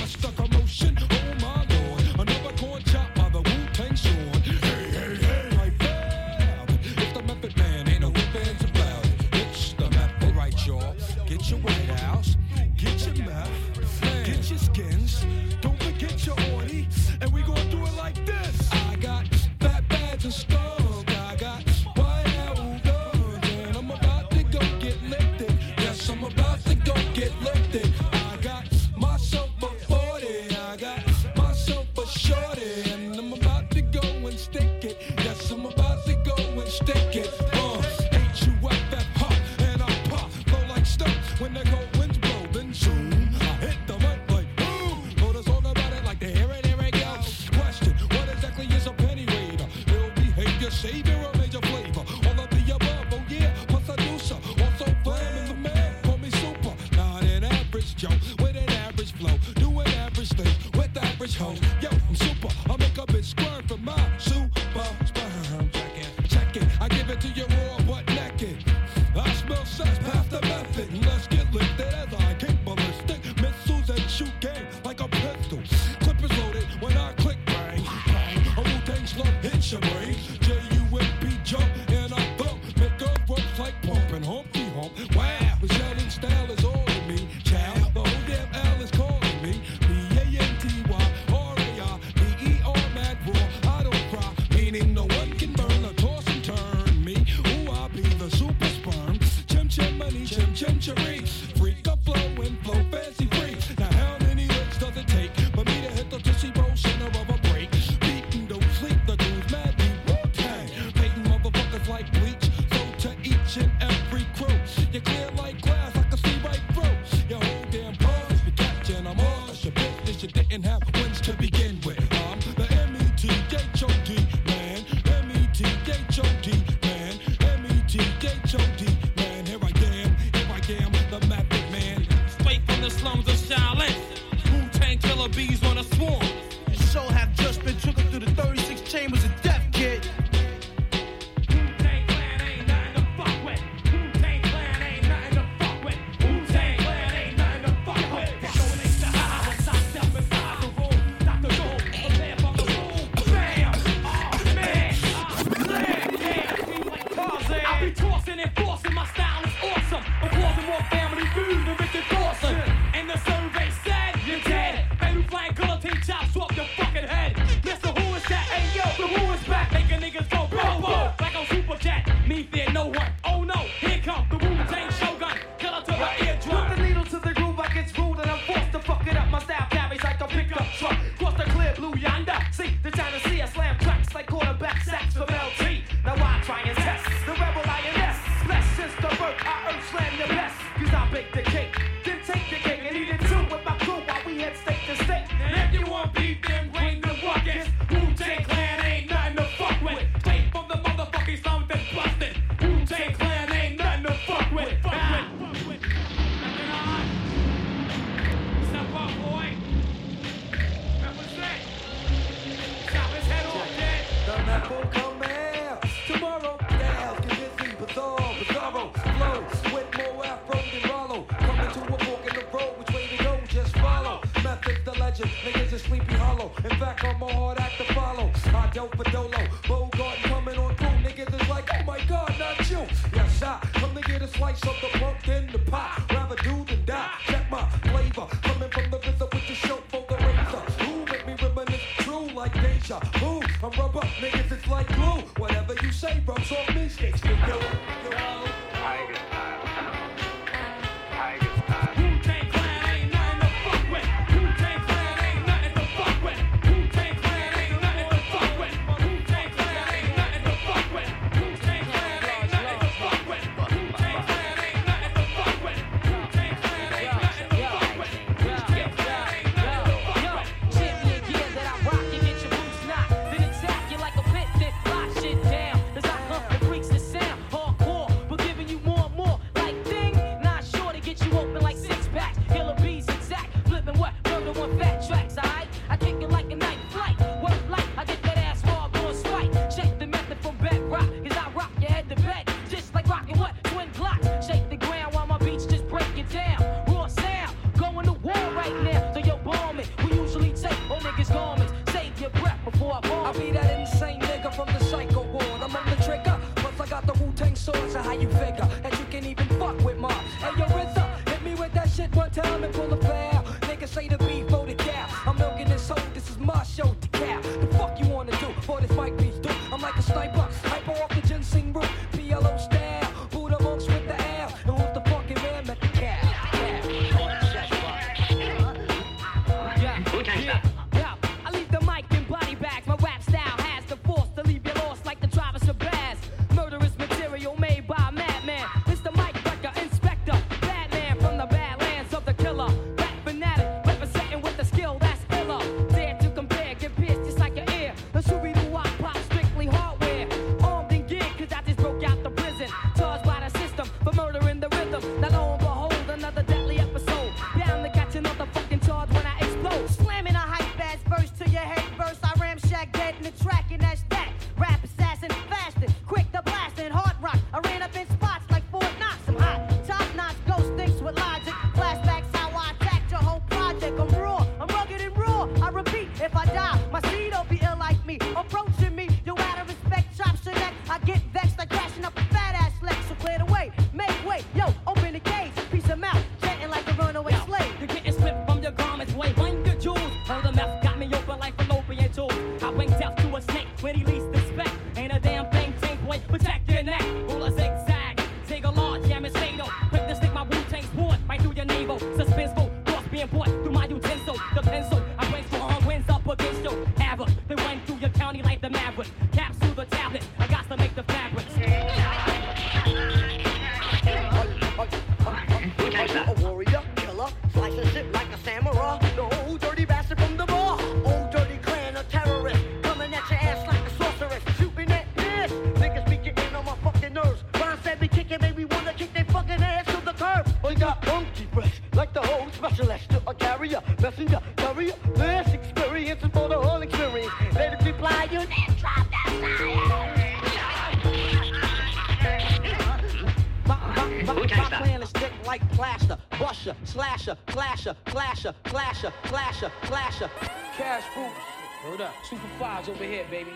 [452.62, 453.50] fives over here, baby.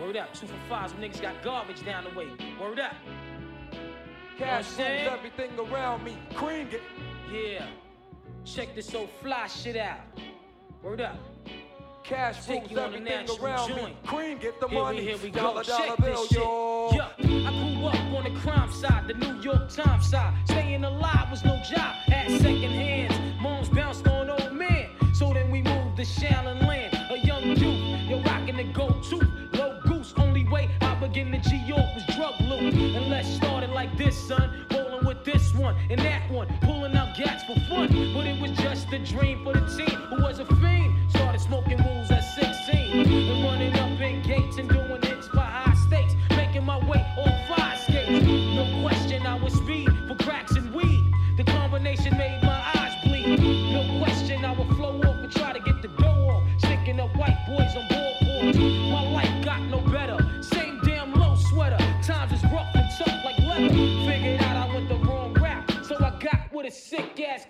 [0.00, 0.92] Word up, two for fives.
[0.92, 2.28] Some niggas got garbage down the way.
[2.58, 2.94] Word up.
[4.38, 6.16] Cash rules everything around me.
[6.34, 6.80] Cream it.
[7.30, 7.66] Yeah.
[8.46, 9.98] Check this old fly shit out.
[10.82, 11.18] Word up.
[12.02, 13.88] Cash rules everything around joint.
[13.88, 13.96] me.
[14.06, 15.00] Cream, get the here money.
[15.00, 15.40] We, here we go.
[15.40, 16.38] Dollar, Check dollar this bill, shit.
[16.38, 16.90] Yo.
[16.94, 17.50] Yeah.
[17.50, 20.34] I grew up on the crime side, the New York Times side.
[20.46, 21.94] Staying alive was no job.
[22.06, 23.42] Had second hands.
[23.42, 24.88] Moms bounced on old men.
[25.12, 26.63] So then we moved to Shaolin
[34.04, 34.66] this, son.
[34.70, 36.46] Rolling with this one and that one.
[36.60, 37.88] Pulling out gats for fun.
[38.14, 40.94] But it was just a dream for the team who was a fiend.
[41.10, 43.06] Started smoking wools at 16.
[43.06, 44.83] And running up in gates and doing
[66.96, 67.46] sick ass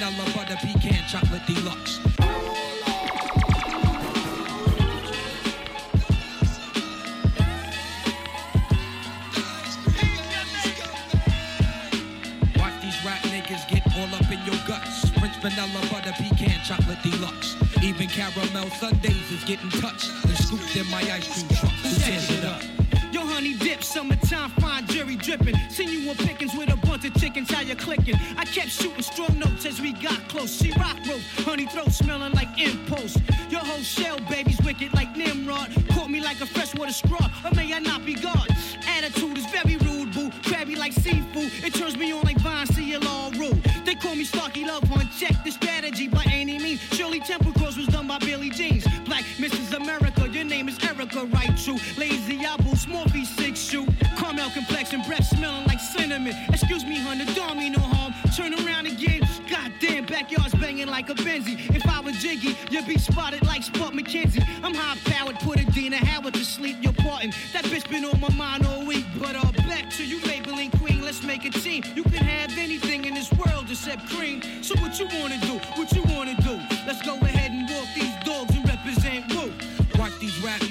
[0.00, 0.35] vanilla,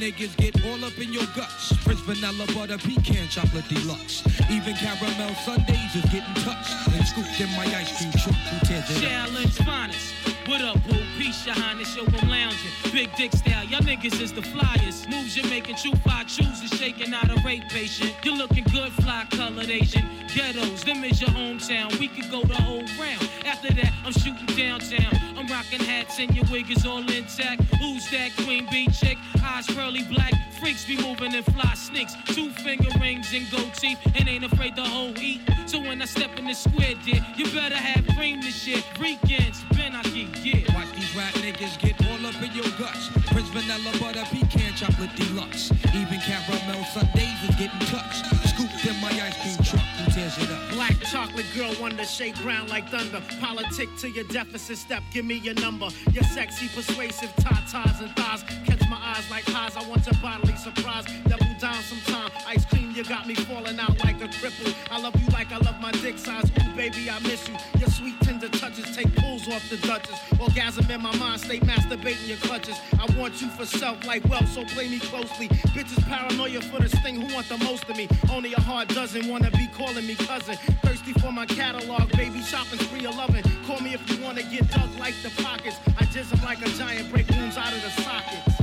[0.06, 1.76] niggas get all up in your guts.
[1.78, 4.22] French vanilla, butter, pecan, chocolate deluxe.
[4.52, 8.36] Even caramel sundaes is getting touched and scooped in my ice cream truck.
[8.36, 9.02] Who tears it?
[9.02, 10.35] Challenge finest.
[10.48, 11.02] What up, boo?
[11.18, 12.72] Peace, your highness, yo, I'm lounging.
[12.92, 15.08] Big dick style, y'all niggas is the flyers.
[15.08, 18.14] Moves you're making, true five chooses, shaking out a rape patient.
[18.24, 20.06] You're looking good, fly colored Asian.
[20.36, 21.98] Ghettos, them is your hometown.
[22.00, 23.28] We could go the whole round.
[23.46, 25.16] After that, I'm shooting downtown.
[25.38, 27.64] I'm rocking hats and your wig is all intact.
[27.80, 29.18] Who's that queen bee chick?
[29.44, 30.34] Eyes pearly black.
[30.60, 32.16] Freaks be moving and fly sneaks.
[32.26, 34.00] Two finger rings and gold teeth.
[34.16, 35.42] And ain't afraid to whole eat.
[35.66, 38.84] So when I step in the square, dear, you better have cream this shit.
[39.00, 40.62] Weekends, Benaki, yeah.
[40.76, 43.10] Watch these rap niggas get all up in your guts.
[43.32, 45.72] Prince vanilla, butter, pecan, chocolate deluxe.
[45.94, 48.26] Even caramel sundaes is getting touched.
[48.50, 49.86] Scooped in my ice cream truck.
[49.98, 50.72] Who tears it up?
[50.72, 53.22] Black chocolate girl, wonder shake ground like thunder.
[53.40, 55.88] Politic to your deficit step, give me your number.
[56.12, 58.44] Your sexy, persuasive tatas and thighs.
[58.66, 61.06] Catch my eyes like highs, I want your bodily surprise.
[61.28, 62.32] Double down sometime.
[62.48, 64.74] Ice cream, you got me falling out like a cripple.
[64.92, 66.50] I love you like I love my dick size.
[66.76, 67.56] Baby, I miss you.
[67.80, 70.20] Your sweet, tender touches take pulls off the Duchess.
[70.40, 72.78] Orgasm in my mind, stay masturbating your clutches.
[73.00, 75.48] I want you for self like wealth, so play me closely.
[75.74, 78.10] Bitches paranoia for this thing, who want the most of me?
[78.30, 80.58] Only a dozen wanna be calling me cousin.
[80.84, 83.44] Thirsty for my catalog, baby, shopping spree 11.
[83.66, 85.78] Call me if you wanna get dug like the pockets.
[85.98, 88.60] I jizz 'em like a giant, break wounds out of the sockets.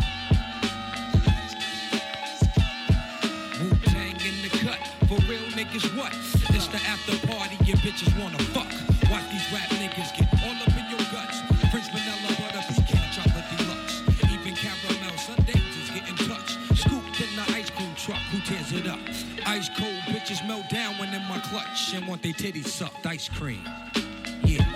[3.58, 4.80] Wu Tang in the cut.
[5.08, 6.12] For real niggas, what?
[7.72, 8.68] Your bitches wanna fuck.
[9.10, 11.40] Watch these rap niggas get all up in your guts.
[11.70, 14.02] Prince vanilla, butter, pecan, chocolate deluxe.
[14.30, 16.58] Even caramel sundaes is getting touched.
[16.76, 18.18] Scooped in the ice cream truck.
[18.28, 19.00] Who tears it up?
[19.46, 23.06] Ice cold bitches melt down when in my clutch and want their titties sucked.
[23.06, 23.66] Ice cream.
[24.44, 24.68] Yeah.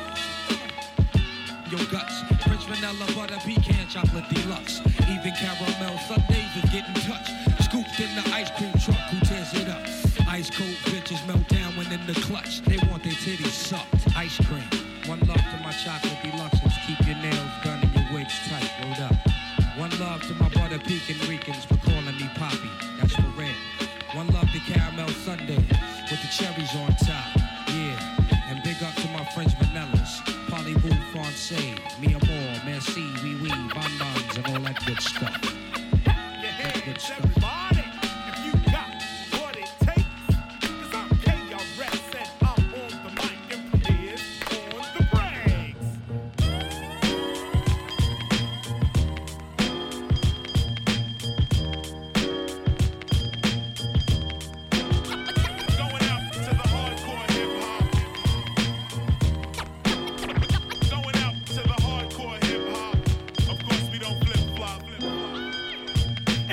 [1.68, 2.22] Your guts.
[2.46, 4.80] Prince vanilla, butter, pecan, chocolate deluxe.
[5.02, 6.25] Even caramel sundaes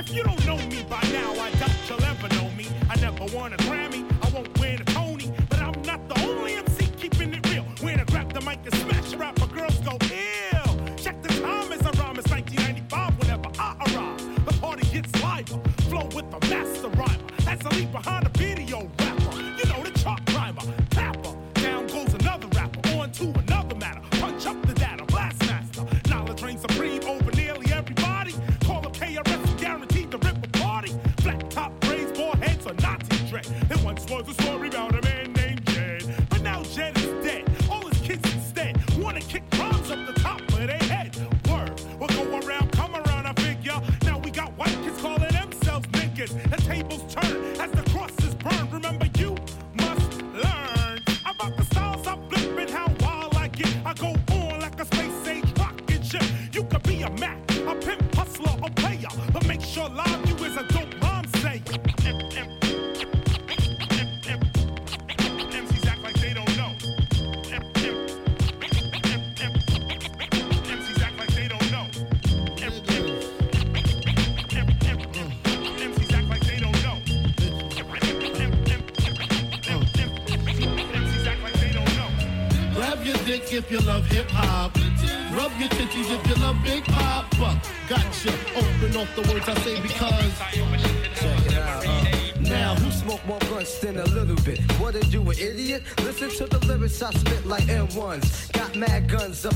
[0.05, 2.67] If you don't know me by now, I doubt you'll ever know me.
[2.89, 6.55] I never won a Grammy, I won't win a Tony, but I'm not the only
[6.55, 7.63] MC keeping it real.
[7.79, 10.97] When I grab the mic and smash a rapper, girls go ill.
[10.97, 14.45] Check the time as I rhyme, it's 1995 whenever I arrive.
[14.45, 17.23] The party gets liver, flow with the master rhymer.
[17.45, 18.22] That's a leap behind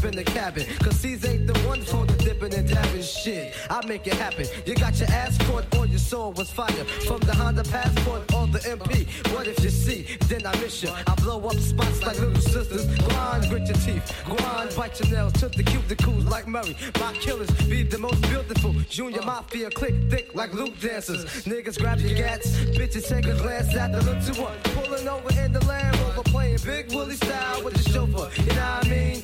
[0.08, 0.66] in the cabin.
[0.80, 3.54] Cause these ain't the ones for the dipping and dabbing shit.
[3.70, 4.46] I make it happen.
[4.66, 6.86] You got your ass caught or your soul was fire.
[7.08, 9.08] From the Honda Passport or the MP.
[9.34, 10.18] What if you see?
[10.28, 10.90] Then I miss you.
[11.06, 12.86] I blow up spots like little sisters.
[13.10, 14.24] Grind, grit your teeth.
[14.26, 15.34] Grind, bite your nails.
[15.34, 16.76] Took the cuticles like Murray.
[17.00, 18.74] My killers be the most beautiful.
[18.90, 21.26] Junior Mafia click thick like Luke dancers.
[21.46, 22.56] Niggas grab your gats.
[22.78, 24.58] Bitches take a glance at the to one.
[24.76, 26.24] Pulling over in the Land Rover.
[26.24, 28.30] Playing Big Willie style with the chauffeur.
[28.42, 29.24] You know what I mean?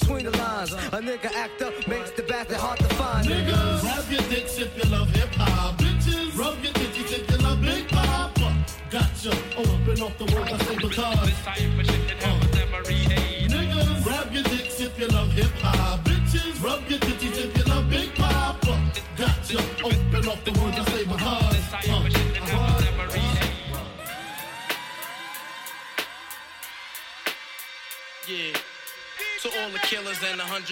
[0.00, 0.72] Between the lines.
[0.72, 3.28] A nigga act up makes the bastard hard to find.
[3.28, 5.78] Niggas, grab your dicks if you love hip hop.
[5.78, 8.56] Bitches, rub your titties if you love Big Poppa.
[8.90, 9.30] Gotcha.
[9.56, 11.73] Oh, Open off the words I say because.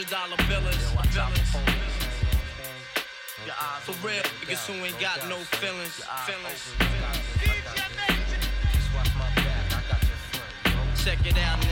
[0.03, 0.83] Hundred dollar billers.
[3.83, 6.03] For real, niggas who ain't got no feelings.
[6.27, 6.73] Feelings.
[11.05, 11.72] Check it out now.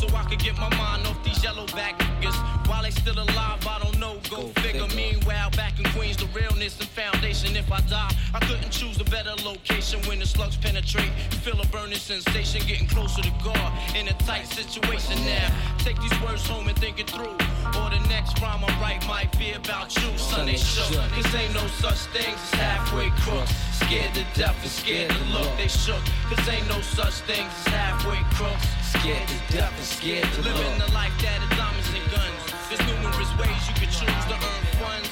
[0.01, 2.35] so I could get my mind off these yellow back niggas.
[2.67, 4.17] While they still alive, I don't know.
[4.29, 4.87] Go, figure.
[4.95, 7.55] Meanwhile, back in Queens, the realness and foundation.
[7.55, 11.11] If I die, I couldn't choose a better location when the slugs penetrate.
[11.31, 13.69] You feel a burning sensation, getting closer to God.
[13.95, 15.47] In a tight situation now.
[15.77, 17.37] Take these words home and think it through.
[17.77, 20.17] Or the next rhyme I write might be about you.
[20.17, 20.89] Son, they shook.
[21.13, 23.53] Cause ain't no such things as halfway crooks.
[23.85, 25.51] Scared to death and scared to look.
[25.57, 26.01] They shook.
[26.29, 28.80] Cause ain't no such things as halfway crooks.
[28.91, 30.57] Scared to death and scared to look.
[30.57, 32.41] Living the life that is diamonds and guns.
[32.67, 35.09] There's numerous ways you can choose to earn funds.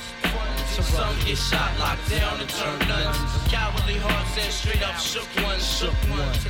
[0.84, 3.18] Some get shot, locked down, and turn nuns.
[3.48, 6.46] Cowardly hearts and straight up shook ones, shook ones.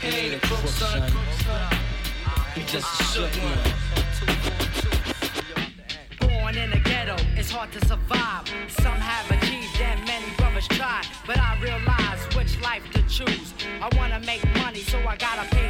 [0.00, 1.00] He ain't a crook, son.
[2.54, 3.58] He ah, just a shook one.
[6.28, 8.44] Born in the ghetto, it's hard to survive.
[8.68, 11.06] Some have achieved and many brothers tried.
[11.26, 13.54] But I realize which life to choose.
[13.80, 15.67] I wanna make money, so I gotta pay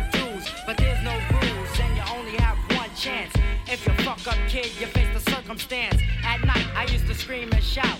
[4.28, 6.00] up, kid, you face the circumstance.
[6.22, 7.98] At night, I used to scream and shout.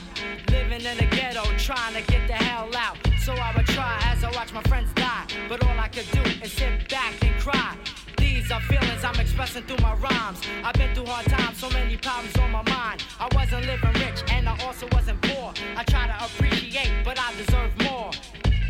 [0.51, 2.97] Living in the ghetto, trying to get the hell out.
[3.25, 5.27] So I would try as I watch my friends die.
[5.49, 7.77] But all I could do is sit back and cry.
[8.19, 10.41] These are feelings I'm expressing through my rhymes.
[10.65, 13.03] I've been through hard times, so many problems on my mind.
[13.19, 15.55] I wasn't living rich, and I also wasn't poor.
[15.77, 18.11] I try to appreciate, but I deserve more.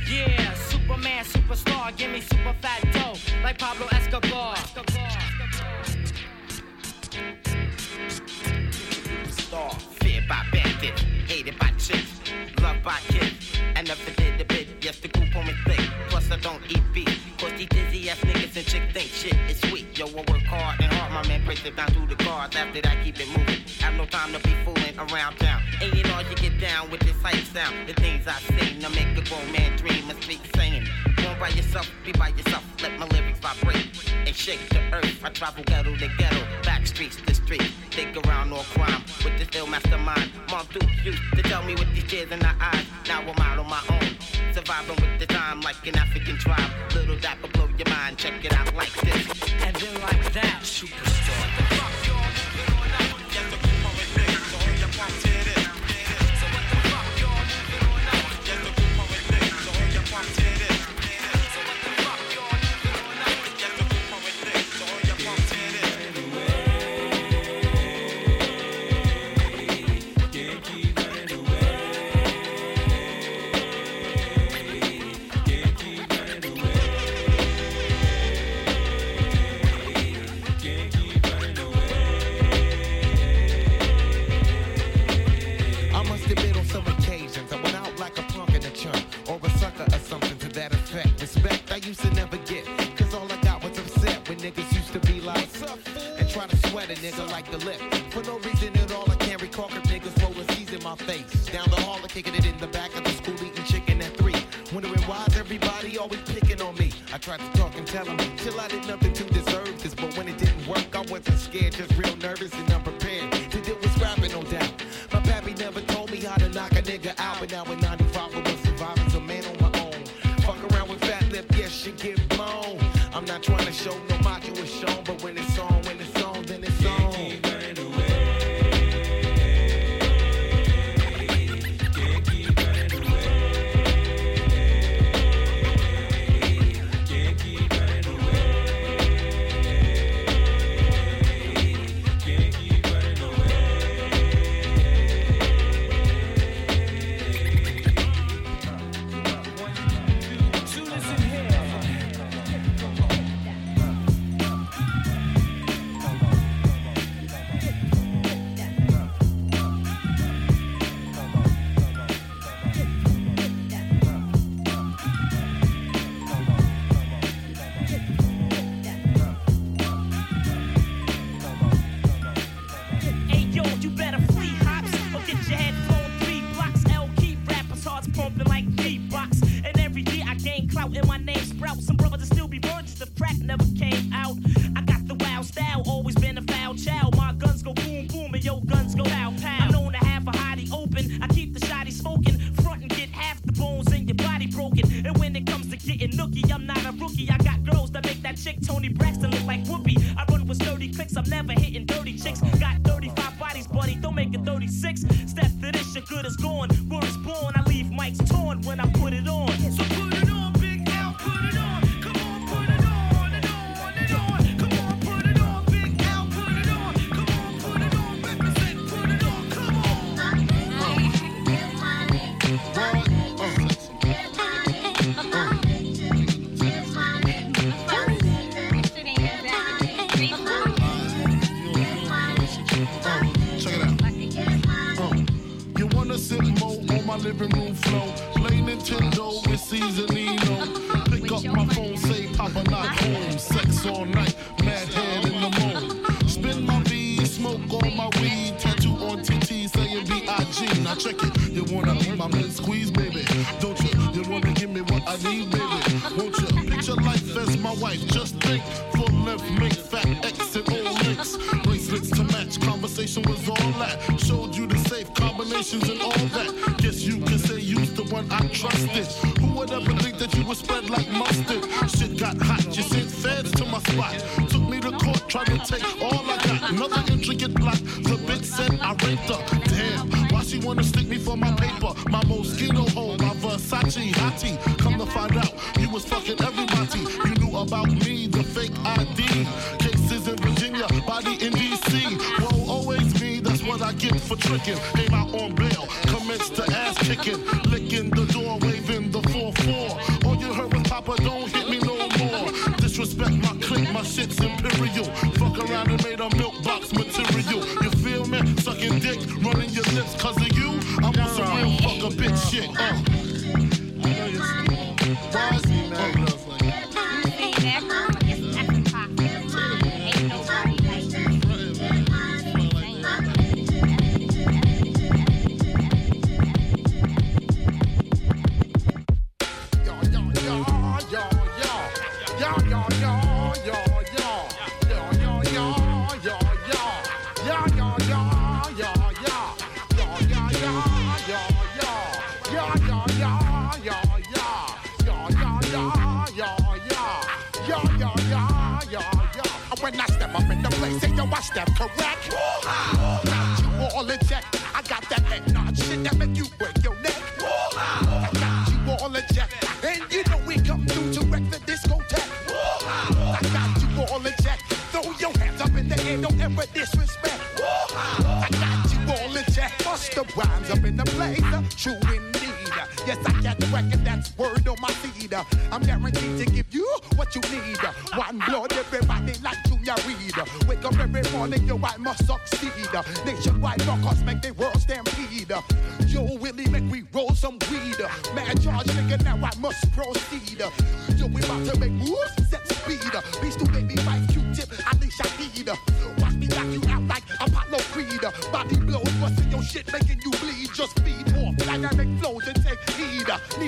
[0.08, 4.56] Yeah, Superman, superstar, give me super fat dough, like Pablo Escobar.
[4.56, 5.17] Star,
[12.82, 13.58] by kids.
[13.76, 15.80] I never did a bit, yes, the group on me thick.
[16.08, 17.24] Plus, I don't eat beef.
[17.38, 19.98] Cause these dizzy ass niggas and chicks think shit is sweet.
[19.98, 22.56] Yo, I work hard and hard, my man breaks it down through the cards.
[22.56, 23.60] After that, keep it moving.
[23.80, 25.62] Have no time to be fooling around town.
[25.80, 27.88] And you know, you get down with this hype sound.
[27.88, 30.86] The things I sing, I make a grown man dream and speak singing.
[31.16, 32.64] Born by yourself, be by yourself.
[32.82, 33.88] Let my lyrics vibrate
[34.26, 35.24] and shake the earth.
[35.24, 37.70] I travel ghetto to ghetto, back streets to street.
[37.90, 38.87] Think around all crime
[39.70, 40.30] mastermind.
[40.50, 42.84] Mom Duke used to tell me with these tears in her eyes.
[43.06, 44.08] Now I'm out on my own.
[44.52, 46.70] Surviving with the time like an African tribe.
[46.94, 48.18] Little will blow your mind.
[48.18, 49.52] Check it out like this.
[49.62, 52.08] And then like that, superstar.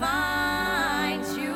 [0.00, 1.54] Gonna find you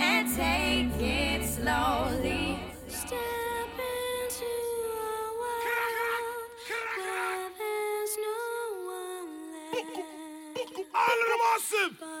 [0.00, 2.58] and take it slowly.
[2.88, 6.50] Step into a world
[6.98, 8.40] where there's no
[8.84, 9.96] one left.
[10.94, 12.19] All of them awesome.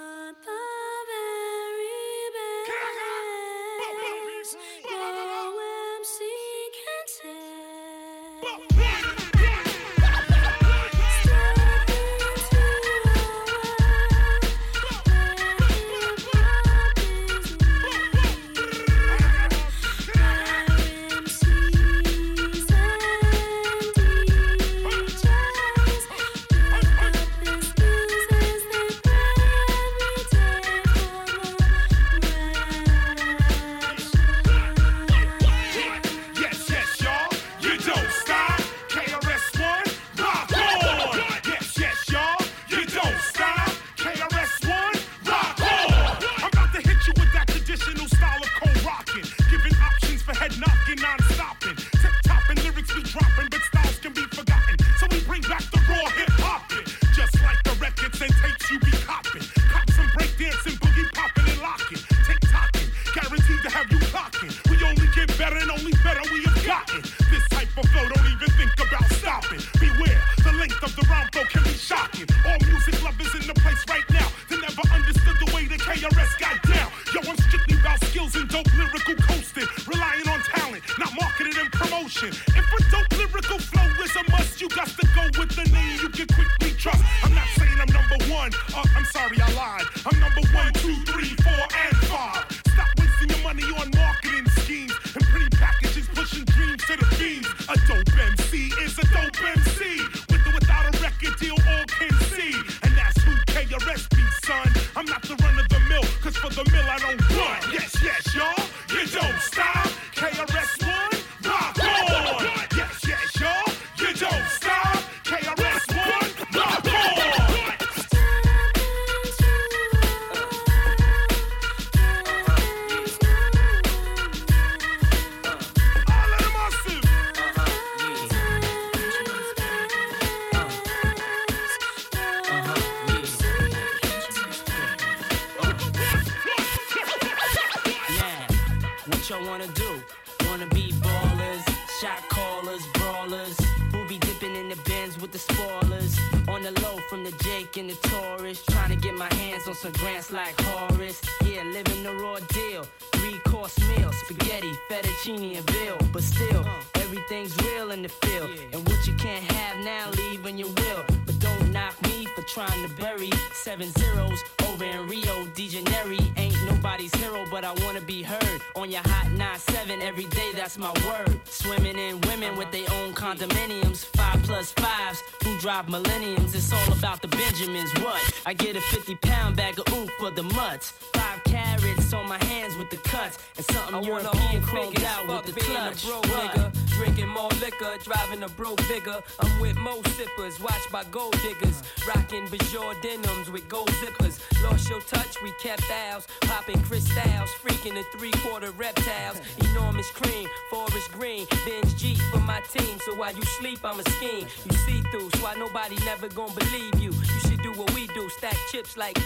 [188.42, 189.20] A broke bigger.
[189.40, 194.40] I'm with mo sippers, watched by gold diggers, rocking Bajor denims with gold zippers.
[194.62, 199.40] Lost your touch, we kept ours, popping crystals, freaking the three quarter reptiles.
[199.70, 202.98] Enormous cream, forest green, binge G for my team.
[203.04, 204.46] So while you sleep, I'm a scheme.
[204.64, 207.10] You see through, so why nobody never gonna believe you.
[207.12, 209.18] You should do what we do, stack chips like.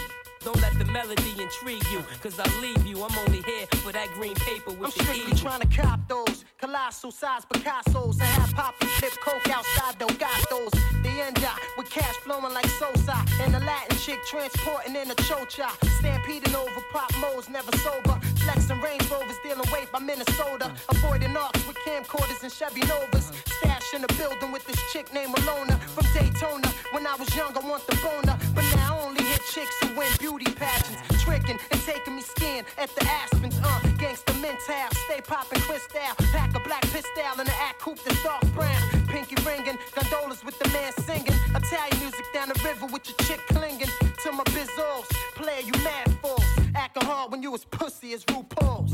[0.45, 3.01] Don't let the melody intrigue you, cause I leave you.
[3.03, 5.37] I'm only here for that green paper with I'm the strictly eagle.
[5.37, 10.37] trying to cop those colossal size Picassos and have Poppy flip coke outside though got
[10.51, 10.69] those.
[11.01, 15.15] The end up with cash flowing like Sosa and the Latin chick transporting in a
[15.15, 15.65] chocha.
[15.97, 18.13] Stampeding over pop modes, never sober.
[18.45, 20.71] Flexing Range Rovers, dealing weight by Minnesota.
[20.89, 23.31] Avoiding arcs with camcorders and Chevy Novas.
[23.57, 26.67] Stash in the building with this chick named Alona from Daytona.
[26.91, 30.51] When I was young, I want the boner, but now only chicks who win beauty
[30.51, 31.23] pageants.
[31.23, 33.57] Tricking and taking me skin at the Aspens.
[33.63, 36.01] Uh, gangsta mental, stay popping crystal.
[36.31, 38.81] Pack a black pistol in the act coupe that's dark brown.
[39.07, 41.37] Pinky ringing, gondolas with the man singing.
[41.55, 43.91] Italian music down the river with your chick clinging
[44.23, 45.05] to my bizzos.
[45.35, 46.43] Player, you mad fools.
[46.75, 48.93] Acting hard when you was pussy as RuPaul's.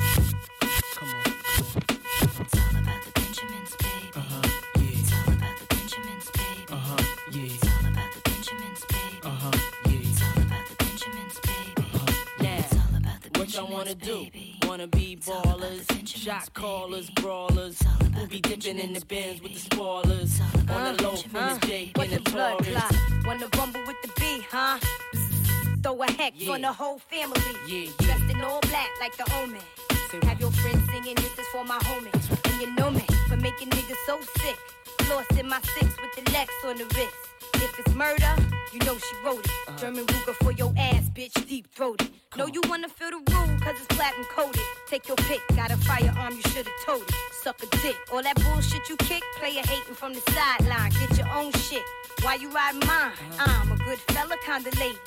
[0.96, 1.31] Come on.
[13.62, 14.26] Y'all wanna do?
[14.64, 17.78] Wanna be ballers, shot callers, brawlers,
[18.16, 20.42] who be dipping in the bins with the spoilers.
[20.68, 22.92] On the low from the Jake and the blood Taurus.
[23.24, 24.80] Wanna rumble with the B, huh?
[25.84, 26.54] Throw a hex Yeah.
[26.54, 27.40] on the whole family.
[27.68, 29.62] Yeah, Dressed in all black like the omen.
[30.28, 32.32] Have your friends singing, this is for my homies.
[32.46, 34.58] And you know me for making niggas so sick.
[35.08, 37.14] Lost in my six with the Lex on the wrist.
[37.56, 38.34] If it's murder,
[38.74, 39.52] you know she wrote it.
[39.68, 39.78] Uh-huh.
[39.78, 42.10] German Luger for your ass, bitch, deep throated.
[42.38, 44.62] Know you wanna feel the rule, cause it's platinum coated.
[44.88, 47.16] Take your pick, got a firearm, you should've told it.
[47.44, 47.96] Suck a dick.
[48.14, 50.92] All that bullshit you kick, player hating from the sideline.
[50.92, 51.84] Get your own shit.
[52.22, 53.12] Why you ride mine?
[53.12, 53.62] Uh-huh.
[53.62, 54.98] I'm a good fella, kinda lady.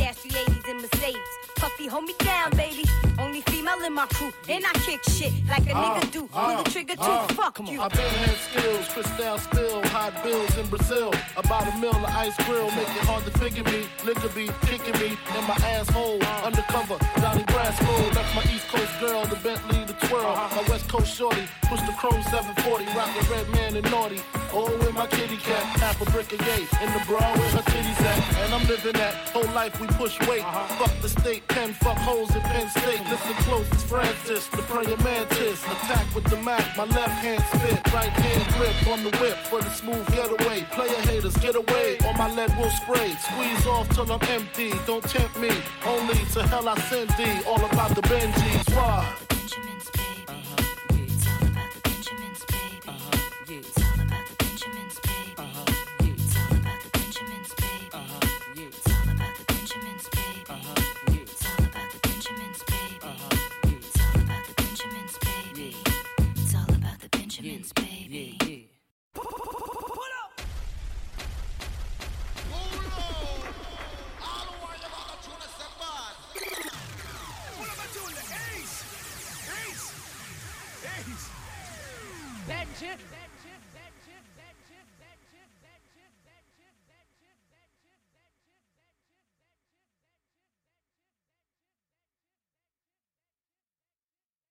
[0.00, 1.30] Stash 380s in Mercedes.
[1.56, 2.84] Puffy, hold me down, baby.
[3.18, 4.32] Only female in my crew.
[4.48, 6.28] And I kick shit like a nigga do.
[6.32, 7.02] Uh, Pull the trigger too.
[7.02, 7.82] Uh, Fuck you.
[7.82, 11.12] I've been had skills, crystal spill, hot bills in Brazil.
[11.36, 13.84] About a mill of ice grill, make it hard to figure me.
[14.06, 16.22] Liquor be kicking me in my asshole.
[16.48, 18.14] Undercover, Donnie Brasco.
[18.14, 20.24] That's my East Coast girl, the Bentley, the twirl.
[20.24, 20.62] Uh-huh.
[20.62, 24.20] My West Coast shorty, push the chrome 740, rockin' Redman and naughty.
[24.52, 26.68] Oh, with my kitty cat, half a brick a gate.
[26.80, 28.18] In the bra where her titties at.
[28.44, 30.44] And I'm living that whole life we push weight.
[30.44, 30.84] Uh-huh.
[30.84, 33.00] Fuck the state, pen, fuck holes in Penn State.
[33.08, 35.62] Listen close, it's Francis, the praying mantis.
[35.64, 39.60] Attack with the Mac, my left hand spit, right hand grip on the whip for
[39.60, 40.62] the smooth getaway.
[40.72, 43.14] Player haters, get away, or my lead will spray.
[43.26, 45.50] Squeeze off till I'm empty, don't tempt me.
[45.86, 48.74] Only to hell I send thee, all about the Benjis.
[48.74, 49.39] Why?